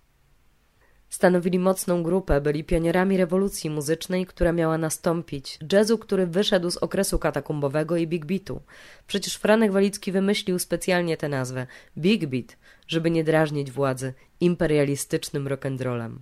Stanowili 1.08 1.58
mocną 1.58 2.02
grupę, 2.02 2.40
byli 2.40 2.64
pionierami 2.64 3.16
rewolucji 3.16 3.70
muzycznej, 3.70 4.26
która 4.26 4.52
miała 4.52 4.78
nastąpić, 4.78 5.58
jazzu, 5.72 5.98
który 5.98 6.26
wyszedł 6.26 6.70
z 6.70 6.76
okresu 6.76 7.18
katakumbowego 7.18 7.96
i 7.96 8.06
big 8.06 8.24
beatu. 8.24 8.60
Przecież 9.06 9.34
Franek 9.34 9.72
Walicki 9.72 10.12
wymyślił 10.12 10.58
specjalnie 10.58 11.16
tę 11.16 11.28
nazwę 11.28 11.66
big 11.98 12.26
beat, 12.26 12.56
żeby 12.88 13.10
nie 13.10 13.24
drażnić 13.24 13.70
władzy 13.70 14.14
imperialistycznym 14.40 15.48
rock'n'rollem. 15.48 16.16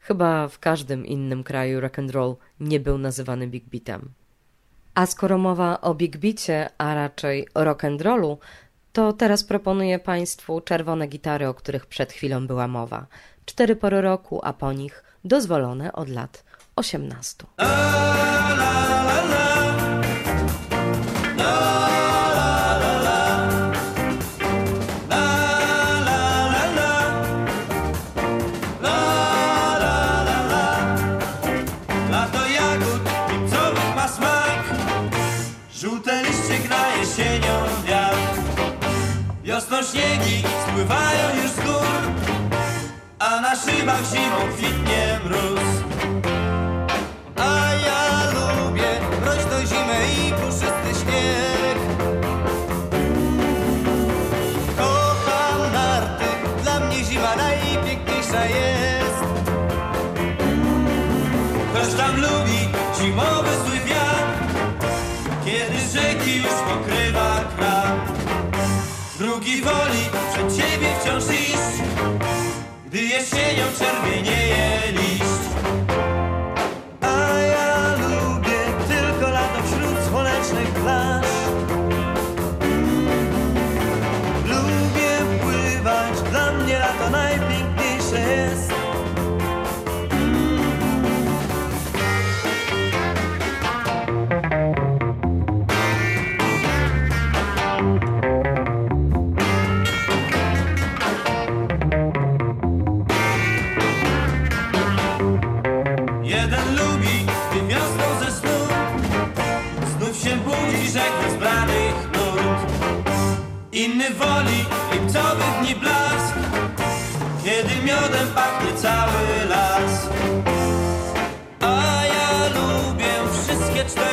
Chyba 0.00 0.48
w 0.48 0.58
każdym 0.58 1.06
innym 1.06 1.44
kraju 1.44 1.80
rock'n'roll 1.80 2.36
nie 2.60 2.80
był 2.80 2.98
nazywany 2.98 3.46
big 3.46 3.64
beatem. 3.64 4.10
A 4.94 5.06
skoro 5.06 5.38
mowa 5.38 5.80
o 5.80 5.94
big 5.94 6.16
beacie, 6.16 6.68
a 6.78 6.94
raczej 6.94 7.48
o 7.54 7.60
rock'n'rollu, 7.60 8.36
to 8.92 9.12
teraz 9.12 9.44
proponuję 9.44 9.98
Państwu 9.98 10.60
czerwone 10.60 11.06
gitary, 11.06 11.48
o 11.48 11.54
których 11.54 11.86
przed 11.86 12.12
chwilą 12.12 12.46
była 12.46 12.68
mowa 12.68 13.06
cztery 13.48 13.76
pory 13.76 14.00
roku, 14.00 14.40
a 14.42 14.52
po 14.52 14.72
nich 14.72 15.04
dozwolone 15.24 15.92
od 15.92 16.08
lat 16.08 16.44
18. 16.76 17.44
zima 57.08 57.36
najpiękniejsza 57.36 58.44
jest. 58.44 59.24
Ktoś 61.72 61.94
tam 61.94 62.16
lubi 62.16 62.58
zimowy 63.00 63.50
zły 63.66 63.80
wiatr 63.86 64.54
Kiedy 65.44 65.78
rzeki 65.92 66.36
już 66.36 66.46
pokrywa 66.46 67.40
kran 67.56 68.00
Drugi 69.18 69.62
woli 69.62 70.04
przed 70.32 70.56
ciebie 70.56 70.88
wciąż 71.00 71.24
iść 71.24 71.82
Gdy 72.86 72.98
jesienią 73.02 73.64
czerwienieje 73.78 74.80
liść 74.92 75.42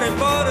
wszystkie 0.06 0.22
cztery 0.22 0.45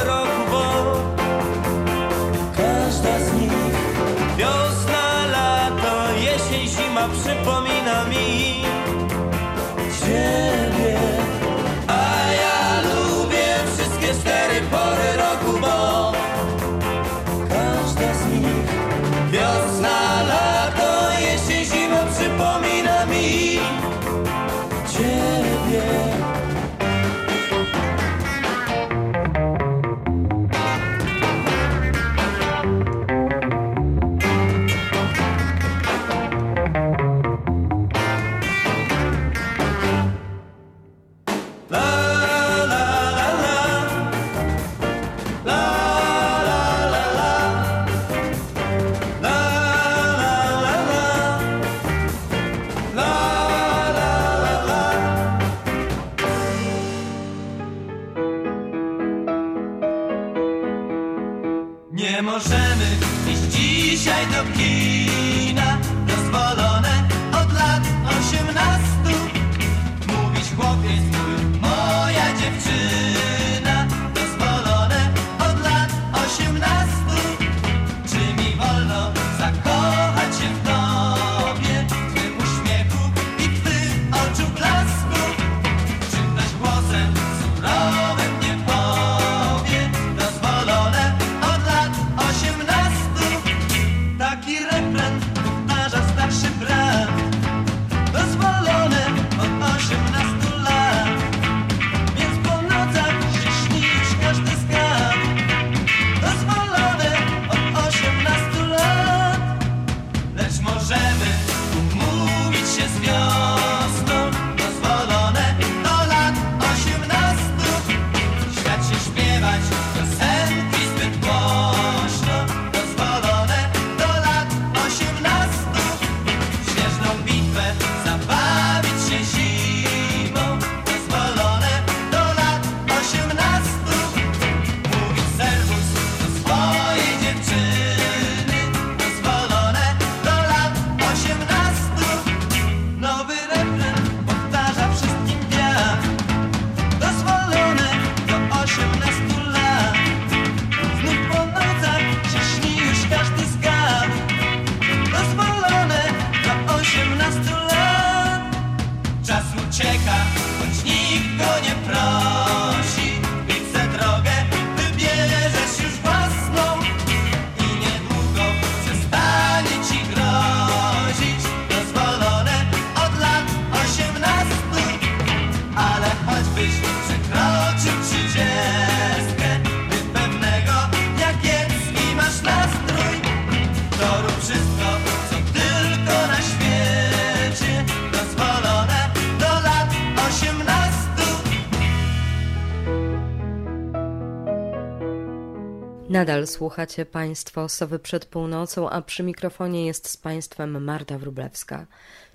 Nadal 196.15 196.47
słuchacie 196.47 197.07
Państwo 197.07 197.69
Sowy 197.69 197.99
przed 197.99 198.27
północą, 198.27 198.91
a 198.91 199.03
przy 199.03 199.23
mikrofonie 199.23 199.87
jest 199.87 200.09
z 200.09 200.17
Państwem 200.17 200.85
Marta 200.85 201.19
Wrublewska. 201.19 201.87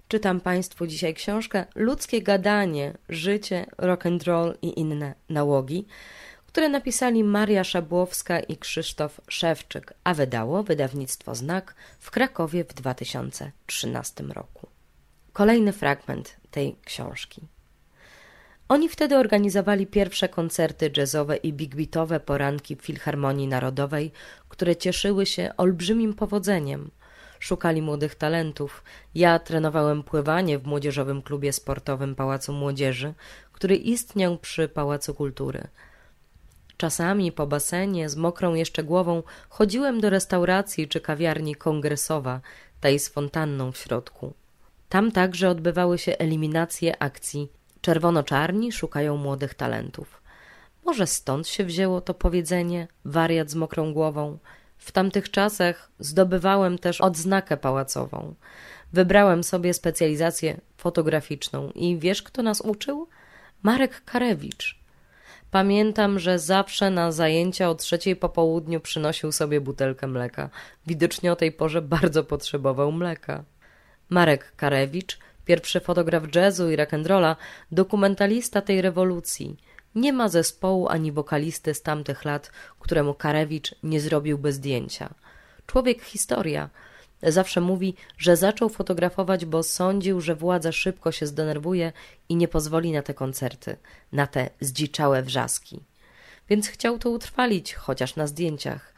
Czytam 0.07 0.39
Państwu 0.39 0.87
dzisiaj 0.87 1.13
książkę 1.13 1.65
Ludzkie 1.75 2.21
gadanie, 2.21 2.97
życie, 3.09 3.65
rock 3.77 4.05
and 4.05 4.23
roll 4.23 4.57
i 4.61 4.79
inne 4.79 5.13
nałogi, 5.29 5.87
które 6.47 6.69
napisali 6.69 7.23
Maria 7.23 7.63
Szabłowska 7.63 8.39
i 8.39 8.57
Krzysztof 8.57 9.21
Szewczyk, 9.27 9.93
a 10.03 10.13
wydało 10.13 10.63
wydawnictwo 10.63 11.35
Znak 11.35 11.75
w 11.99 12.11
Krakowie 12.11 12.63
w 12.63 12.73
2013 12.73 14.23
roku. 14.23 14.67
Kolejny 15.33 15.73
fragment 15.73 16.35
tej 16.51 16.75
książki. 16.85 17.41
Oni 18.69 18.89
wtedy 18.89 19.17
organizowali 19.17 19.87
pierwsze 19.87 20.29
koncerty 20.29 20.91
jazzowe 20.97 21.37
i 21.37 21.53
big 21.53 21.75
beatowe 21.75 22.19
poranki 22.19 22.75
w 22.75 22.81
Filharmonii 22.81 23.47
Narodowej, 23.47 24.11
które 24.49 24.75
cieszyły 24.75 25.25
się 25.25 25.51
olbrzymim 25.57 26.13
powodzeniem. 26.13 26.91
Szukali 27.39 27.81
młodych 27.81 28.15
talentów. 28.15 28.83
Ja 29.15 29.39
trenowałem 29.39 30.03
pływanie 30.03 30.59
w 30.59 30.67
młodzieżowym 30.67 31.21
klubie 31.21 31.53
sportowym 31.53 32.15
Pałacu 32.15 32.53
Młodzieży, 32.53 33.13
który 33.51 33.75
istniał 33.75 34.37
przy 34.37 34.67
Pałacu 34.67 35.13
Kultury. 35.13 35.67
Czasami 36.77 37.31
po 37.31 37.47
basenie 37.47 38.09
z 38.09 38.15
mokrą 38.15 38.53
jeszcze 38.53 38.83
głową 38.83 39.23
chodziłem 39.49 40.01
do 40.01 40.09
restauracji 40.09 40.87
czy 40.87 41.01
kawiarni 41.01 41.55
kongresowa, 41.55 42.41
tej 42.81 42.99
z 42.99 43.09
fontanną 43.09 43.71
w 43.71 43.77
środku. 43.77 44.33
Tam 44.89 45.11
także 45.11 45.49
odbywały 45.49 45.97
się 45.97 46.17
eliminacje 46.17 47.03
akcji 47.03 47.58
Czerwono-czarni 47.81 48.71
szukają 48.71 49.17
młodych 49.17 49.53
talentów. 49.53 50.21
Może 50.85 51.07
stąd 51.07 51.47
się 51.47 51.65
wzięło 51.65 52.01
to 52.01 52.13
powiedzenie 52.13 52.87
wariat 53.05 53.49
z 53.49 53.55
mokrą 53.55 53.93
głową. 53.93 54.37
W 54.77 54.91
tamtych 54.91 55.31
czasach 55.31 55.91
zdobywałem 55.99 56.77
też 56.77 57.01
odznakę 57.01 57.57
pałacową. 57.57 58.33
Wybrałem 58.93 59.43
sobie 59.43 59.73
specjalizację 59.73 60.61
fotograficzną 60.77 61.71
i 61.75 61.97
wiesz 61.97 62.23
kto 62.23 62.43
nas 62.43 62.61
uczył? 62.61 63.07
Marek 63.63 64.03
Karewicz. 64.05 64.79
Pamiętam, 65.51 66.19
że 66.19 66.39
zawsze 66.39 66.89
na 66.89 67.11
zajęcia 67.11 67.69
o 67.69 67.75
trzeciej 67.75 68.15
po 68.15 68.29
południu 68.29 68.79
przynosił 68.79 69.31
sobie 69.31 69.61
butelkę 69.61 70.07
mleka. 70.07 70.49
Widocznie 70.87 71.31
o 71.31 71.35
tej 71.35 71.51
porze 71.51 71.81
bardzo 71.81 72.23
potrzebował 72.23 72.91
mleka. 72.91 73.43
Marek 74.09 74.53
Karewicz, 74.55 75.19
pierwszy 75.49 75.79
fotograf 75.79 76.35
jazzu 76.35 76.69
i 76.69 76.77
rock'n'rolla, 76.77 77.35
dokumentalista 77.71 78.61
tej 78.61 78.81
rewolucji. 78.81 79.57
Nie 79.95 80.13
ma 80.13 80.29
zespołu 80.29 80.87
ani 80.87 81.11
wokalisty 81.11 81.73
z 81.73 81.81
tamtych 81.81 82.25
lat, 82.25 82.51
któremu 82.79 83.13
Karewicz 83.13 83.75
nie 83.83 83.99
zrobiłby 84.01 84.53
zdjęcia. 84.53 85.09
Człowiek 85.65 86.01
historia. 86.01 86.69
Zawsze 87.23 87.61
mówi, 87.61 87.95
że 88.17 88.37
zaczął 88.37 88.69
fotografować, 88.69 89.45
bo 89.45 89.63
sądził, 89.63 90.21
że 90.21 90.35
władza 90.35 90.71
szybko 90.71 91.11
się 91.11 91.27
zdenerwuje 91.27 91.91
i 92.29 92.35
nie 92.35 92.47
pozwoli 92.47 92.91
na 92.91 93.01
te 93.01 93.13
koncerty, 93.13 93.77
na 94.11 94.27
te 94.27 94.49
zdziczałe 94.61 95.23
wrzaski. 95.23 95.79
Więc 96.49 96.67
chciał 96.67 96.99
to 96.99 97.09
utrwalić, 97.09 97.73
chociaż 97.73 98.15
na 98.15 98.27
zdjęciach. 98.27 98.93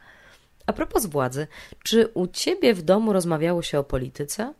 A 0.66 0.72
propos 0.72 1.06
władzy, 1.06 1.46
czy 1.82 2.08
u 2.14 2.26
ciebie 2.26 2.74
w 2.74 2.82
domu 2.82 3.12
rozmawiało 3.12 3.62
się 3.62 3.78
o 3.78 3.84
polityce? 3.84 4.54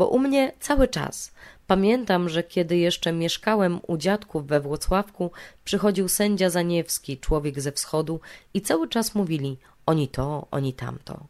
Bo 0.00 0.08
u 0.08 0.18
mnie 0.18 0.52
cały 0.60 0.88
czas. 0.88 1.32
Pamiętam, 1.66 2.28
że 2.28 2.42
kiedy 2.42 2.76
jeszcze 2.76 3.12
mieszkałem 3.12 3.80
u 3.86 3.96
dziadków 3.96 4.46
we 4.46 4.60
Włocławku, 4.60 5.30
przychodził 5.64 6.08
sędzia 6.08 6.50
Zaniewski, 6.50 7.18
człowiek 7.18 7.60
ze 7.60 7.72
wschodu, 7.72 8.20
i 8.54 8.60
cały 8.60 8.88
czas 8.88 9.14
mówili 9.14 9.58
oni 9.86 10.08
to, 10.08 10.46
oni 10.50 10.74
tamto. 10.74 11.26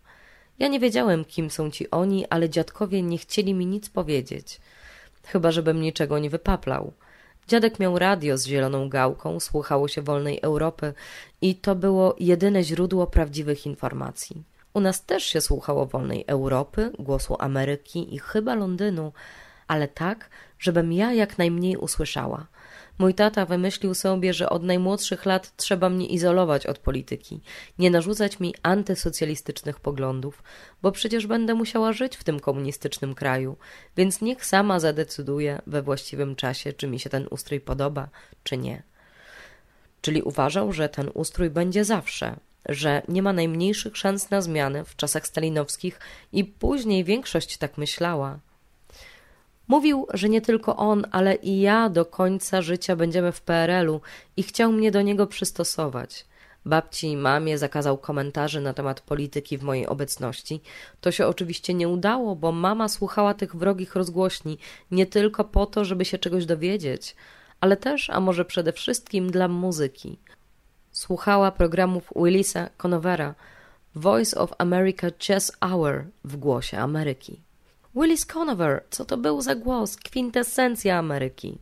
Ja 0.59 0.69
nie 0.69 0.81
wiedziałem, 0.81 1.25
kim 1.25 1.51
są 1.51 1.71
ci 1.71 1.91
oni, 1.91 2.27
ale 2.27 2.51
dziadkowie 2.51 3.03
nie 3.03 3.19
chcieli 3.19 3.55
mi 3.55 3.67
nic 3.67 3.89
powiedzieć. 3.89 4.61
Chyba, 5.25 5.51
żebym 5.51 5.81
niczego 5.81 6.19
nie 6.19 6.31
wypaplał. 6.31 6.93
Dziadek 7.49 7.81
miał 7.81 7.99
radio 7.99 8.39
z 8.39 8.47
zieloną 8.47 8.89
gałką, 8.89 9.41
słuchało 9.41 9.89
się 9.89 10.03
wolnej 10.03 10.39
Europy 10.43 10.95
i 11.43 11.55
to 11.55 11.75
było 11.75 12.17
jedyne 12.21 12.65
źródło 12.65 13.07
prawdziwych 13.07 13.67
informacji. 13.67 14.43
U 14.75 14.81
nas 14.81 15.05
też 15.05 15.25
się 15.25 15.41
słuchało 15.41 15.87
wolnej 15.87 16.25
Europy, 16.27 16.93
głosu 16.99 17.37
Ameryki 17.39 18.15
i 18.15 18.19
chyba 18.19 18.55
Londynu, 18.55 19.13
ale 19.67 19.89
tak, 19.89 20.31
żebym 20.59 20.93
ja 20.93 21.13
jak 21.13 21.39
najmniej 21.39 21.77
usłyszała. 21.77 22.47
Mój 22.99 23.15
tata 23.15 23.47
wymyślił 23.47 23.95
sobie, 23.95 24.35
że 24.35 24.51
od 24.51 24.63
najmłodszych 24.63 25.27
lat 25.27 25.57
trzeba 25.57 25.89
mnie 25.89 26.07
izolować 26.07 26.67
od 26.67 26.79
polityki, 26.79 27.41
nie 27.79 27.91
narzucać 27.91 28.41
mi 28.41 28.55
antysocjalistycznych 28.63 29.81
poglądów, 29.81 30.43
bo 30.83 30.93
przecież 30.93 31.27
będę 31.27 31.55
musiała 31.55 31.93
żyć 31.93 32.17
w 32.17 32.25
tym 32.25 32.41
komunistycznym 32.41 33.15
kraju, 33.15 33.57
więc 33.97 34.21
niech 34.21 34.47
sama 34.47 34.81
zadecyduje 34.81 35.63
we 35.67 35.83
właściwym 35.83 36.37
czasie, 36.37 36.73
czy 36.73 36.87
mi 36.87 36.99
się 36.99 37.11
ten 37.11 37.27
ustrój 37.31 37.61
podoba, 37.61 38.09
czy 38.45 38.57
nie. 38.57 38.83
Czyli 40.01 40.23
uważał, 40.23 40.73
że 40.73 40.89
ten 40.89 41.11
ustrój 41.15 41.51
będzie 41.51 41.85
zawsze, 41.85 42.37
że 42.69 43.03
nie 43.09 43.23
ma 43.23 43.33
najmniejszych 43.33 43.97
szans 43.97 44.31
na 44.31 44.41
zmianę 44.41 44.85
w 44.85 44.97
czasach 44.97 45.27
stalinowskich 45.27 46.01
i 46.33 46.45
później 46.45 47.05
większość 47.05 47.59
tak 47.59 47.79
myślała. 47.79 48.39
Mówił, 49.69 50.07
że 50.15 50.29
nie 50.29 50.41
tylko 50.41 50.77
on, 50.77 51.07
ale 51.11 51.35
i 51.35 51.61
ja 51.61 51.89
do 51.89 52.05
końca 52.05 52.63
życia 52.63 52.97
będziemy 52.97 53.33
w 53.33 53.41
PRL-u 53.41 54.01
i 54.37 54.43
chciał 54.43 54.73
mnie 54.73 54.91
do 54.91 55.03
niego 55.03 55.27
przystosować. 55.27 56.27
Babci 56.65 57.07
i 57.07 57.17
mamie 57.17 57.59
zakazał 57.59 57.99
komentarzy 57.99 58.61
na 58.61 58.75
temat 58.75 59.01
polityki 59.01 59.59
w 59.59 59.63
mojej 59.63 59.87
obecności. 59.87 60.61
To 61.01 61.13
się 61.13 61.27
oczywiście 61.27 61.75
nie 61.75 61.89
udało, 61.89 62.37
bo 62.37 62.53
mama 62.53 62.89
słuchała 62.89 63.35
tych 63.35 63.57
wrogich 63.57 63.95
rozgłośni 63.95 64.59
nie 64.91 65.07
tylko 65.07 65.45
po 65.45 65.67
to, 65.67 65.85
żeby 65.85 66.05
się 66.05 66.19
czegoś 66.19 66.47
dowiedzieć, 66.47 67.17
ale 67.61 67.77
też, 67.77 68.11
a 68.11 68.21
może 68.21 68.45
przede 68.45 68.73
wszystkim 68.73 69.31
dla 69.31 69.49
muzyki. 69.49 70.19
Słuchała 70.93 71.51
programów 71.51 72.13
Willisa 72.17 72.69
Conovera, 72.77 73.35
Voice 73.95 74.39
of 74.39 74.53
America 74.59 75.11
Jazz 75.11 75.53
Hour 75.61 76.05
w 76.25 76.37
głosie 76.37 76.79
Ameryki. 76.79 77.41
Willis 77.95 78.27
Conover, 78.27 78.85
co 78.91 79.05
to 79.05 79.17
był 79.17 79.41
za 79.41 79.55
głos? 79.55 79.97
Kwintesencja 79.97 80.99
Ameryki. 80.99 81.59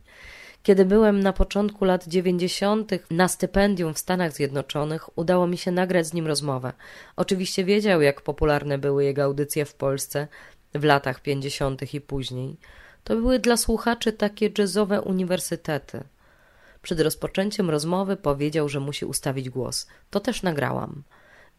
Kiedy 0.63 0.85
byłem 0.85 1.19
na 1.19 1.33
początku 1.33 1.85
lat 1.85 2.07
dziewięćdziesiątych 2.07 3.07
na 3.11 3.27
stypendium 3.27 3.93
w 3.93 3.99
Stanach 3.99 4.33
Zjednoczonych, 4.33 5.17
udało 5.17 5.47
mi 5.47 5.57
się 5.57 5.71
nagrać 5.71 6.07
z 6.07 6.13
nim 6.13 6.27
rozmowę. 6.27 6.73
Oczywiście 7.15 7.63
wiedział, 7.63 8.01
jak 8.01 8.21
popularne 8.21 8.77
były 8.77 9.03
jego 9.03 9.23
audycje 9.23 9.65
w 9.65 9.73
Polsce 9.73 10.27
w 10.73 10.83
latach 10.83 11.21
pięćdziesiątych 11.21 11.93
i 11.93 12.01
później. 12.01 12.57
To 13.03 13.15
były 13.15 13.39
dla 13.39 13.57
słuchaczy 13.57 14.13
takie 14.13 14.49
jazzowe 14.57 15.01
uniwersytety. 15.01 16.03
Przed 16.81 16.99
rozpoczęciem 16.99 17.69
rozmowy 17.69 18.17
powiedział, 18.17 18.69
że 18.69 18.79
musi 18.79 19.05
ustawić 19.05 19.49
głos. 19.49 19.87
To 20.09 20.19
też 20.19 20.43
nagrałam. 20.43 21.03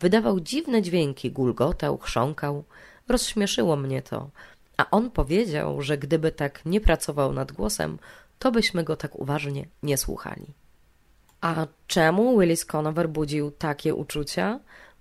Wydawał 0.01 0.41
dziwne 0.41 0.83
dźwięki, 0.83 1.31
gulgotał, 1.31 1.99
chrząkał. 1.99 2.64
Rozśmieszyło 3.09 3.77
mnie 3.77 4.03
to. 4.03 4.31
A 4.77 4.91
on 4.91 5.11
powiedział, 5.11 5.83
że 5.83 5.99
gdyby 5.99 6.33
tak 6.33 6.64
nie 6.64 6.81
pracował 6.81 7.33
nad 7.33 7.53
głosem, 7.53 7.99
to 8.39 8.53
byśmy 8.53 8.85
go 8.85 8.97
tak 8.97 9.18
uważnie 9.18 9.66
nie 9.83 9.97
słuchali. 9.97 10.47
A 11.41 11.66
czemu 11.87 12.41
Willis 12.41 12.64
Conover 12.64 13.09
budził 13.09 13.51
takie 13.51 13.95
uczucia? 13.95 14.61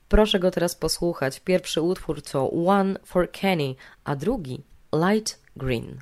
Proszę 0.10 0.40
go 0.40 0.52
teraz 0.52 0.76
posłuchać. 0.76 1.40
Pierwszy 1.40 1.82
utwór 1.82 2.22
to 2.22 2.52
One 2.52 3.00
for 3.06 3.32
Kenny, 3.32 3.76
a 4.04 4.16
drugi 4.16 4.64
Light 4.94 5.40
Green. 5.56 6.00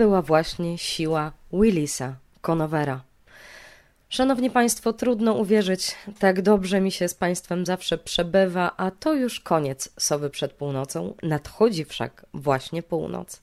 Była 0.00 0.22
właśnie 0.22 0.78
siła 0.78 1.32
Willisa, 1.52 2.16
Conovera. 2.42 3.00
Szanowni 4.08 4.50
Państwo, 4.50 4.92
trudno 4.92 5.32
uwierzyć, 5.34 5.94
tak 6.18 6.42
dobrze 6.42 6.80
mi 6.80 6.92
się 6.92 7.08
z 7.08 7.14
Państwem 7.14 7.66
zawsze 7.66 7.98
przebywa, 7.98 8.72
a 8.76 8.90
to 8.90 9.14
już 9.14 9.40
koniec 9.40 9.88
Sowy 9.98 10.30
przed 10.30 10.52
północą, 10.52 11.14
nadchodzi 11.22 11.84
wszak 11.84 12.26
właśnie 12.34 12.82
północ. 12.82 13.42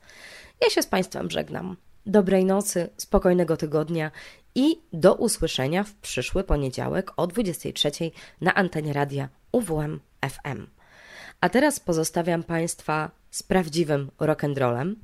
Ja 0.61 0.69
się 0.69 0.81
z 0.81 0.87
Państwem 0.87 1.31
żegnam. 1.31 1.77
Dobrej 2.05 2.45
nocy, 2.45 2.89
spokojnego 2.97 3.57
tygodnia 3.57 4.11
i 4.55 4.81
do 4.93 5.15
usłyszenia 5.15 5.83
w 5.83 5.93
przyszły 5.93 6.43
poniedziałek 6.43 7.11
o 7.17 7.27
23 7.27 7.91
na 8.41 8.53
antenie 8.53 8.93
radia 8.93 9.29
UWM 9.51 9.99
FM. 10.29 10.67
A 11.41 11.49
teraz 11.49 11.79
pozostawiam 11.79 12.43
Państwa 12.43 13.11
z 13.31 13.43
prawdziwym 13.43 14.11
rock'n'rollem. 14.19 14.95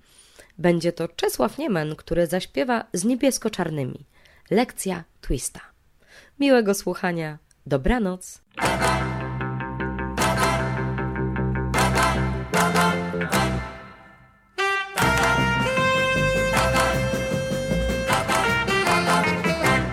Będzie 0.58 0.92
to 0.92 1.08
Czesław 1.08 1.58
Niemen, 1.58 1.96
który 1.96 2.28
zaśpiewa 2.28 2.86
z 2.94 3.04
niebiesko-czarnymi. 3.06 4.06
Lekcja 4.52 5.04
twista. 5.22 5.60
Miłego 6.40 6.74
słuchania. 6.74 7.38
Dobranoc. 7.66 8.42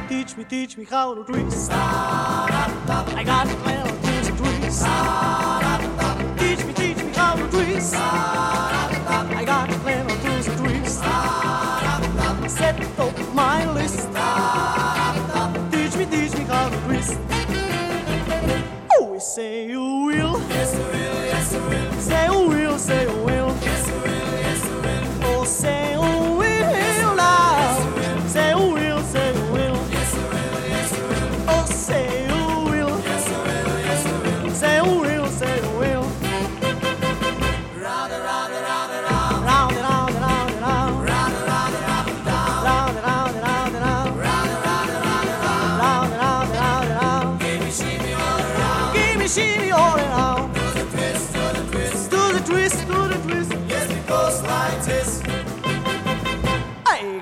Teach 0.08 0.36
me, 0.36 0.44
teach 0.44 0.78
me 0.78 0.84
how 0.84 1.14
to 1.14 1.24
twist. 1.24 1.70
I 1.72 3.24
got 3.24 3.46
twist, 3.46 4.30
twist. 4.36 4.84
Teach 6.38 6.64
me, 6.64 6.72
teach 6.74 7.04
me 7.04 7.12
how 7.12 7.36
to 7.36 7.48
twist. 7.48 8.79
Say 19.30 19.68
you 19.68 19.80
will. 19.80 20.40
Yes, 20.48 20.74
I 20.74 20.78
will. 20.78 21.24
Yes, 21.32 21.54
I 21.54 21.68
will. 21.68 22.00
Say 22.00 22.26
you 22.26 22.48
will. 22.48 22.78
Say 22.78 23.02
you 23.02 23.08
will. 23.14 23.19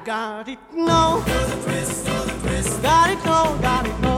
Got 0.08 0.48
it 0.48 0.58
twist. 2.40 2.82
Got 2.82 3.10
it 3.10 3.22
now, 3.26 3.54
got 3.58 3.86
it 3.86 4.00
now. 4.00 4.17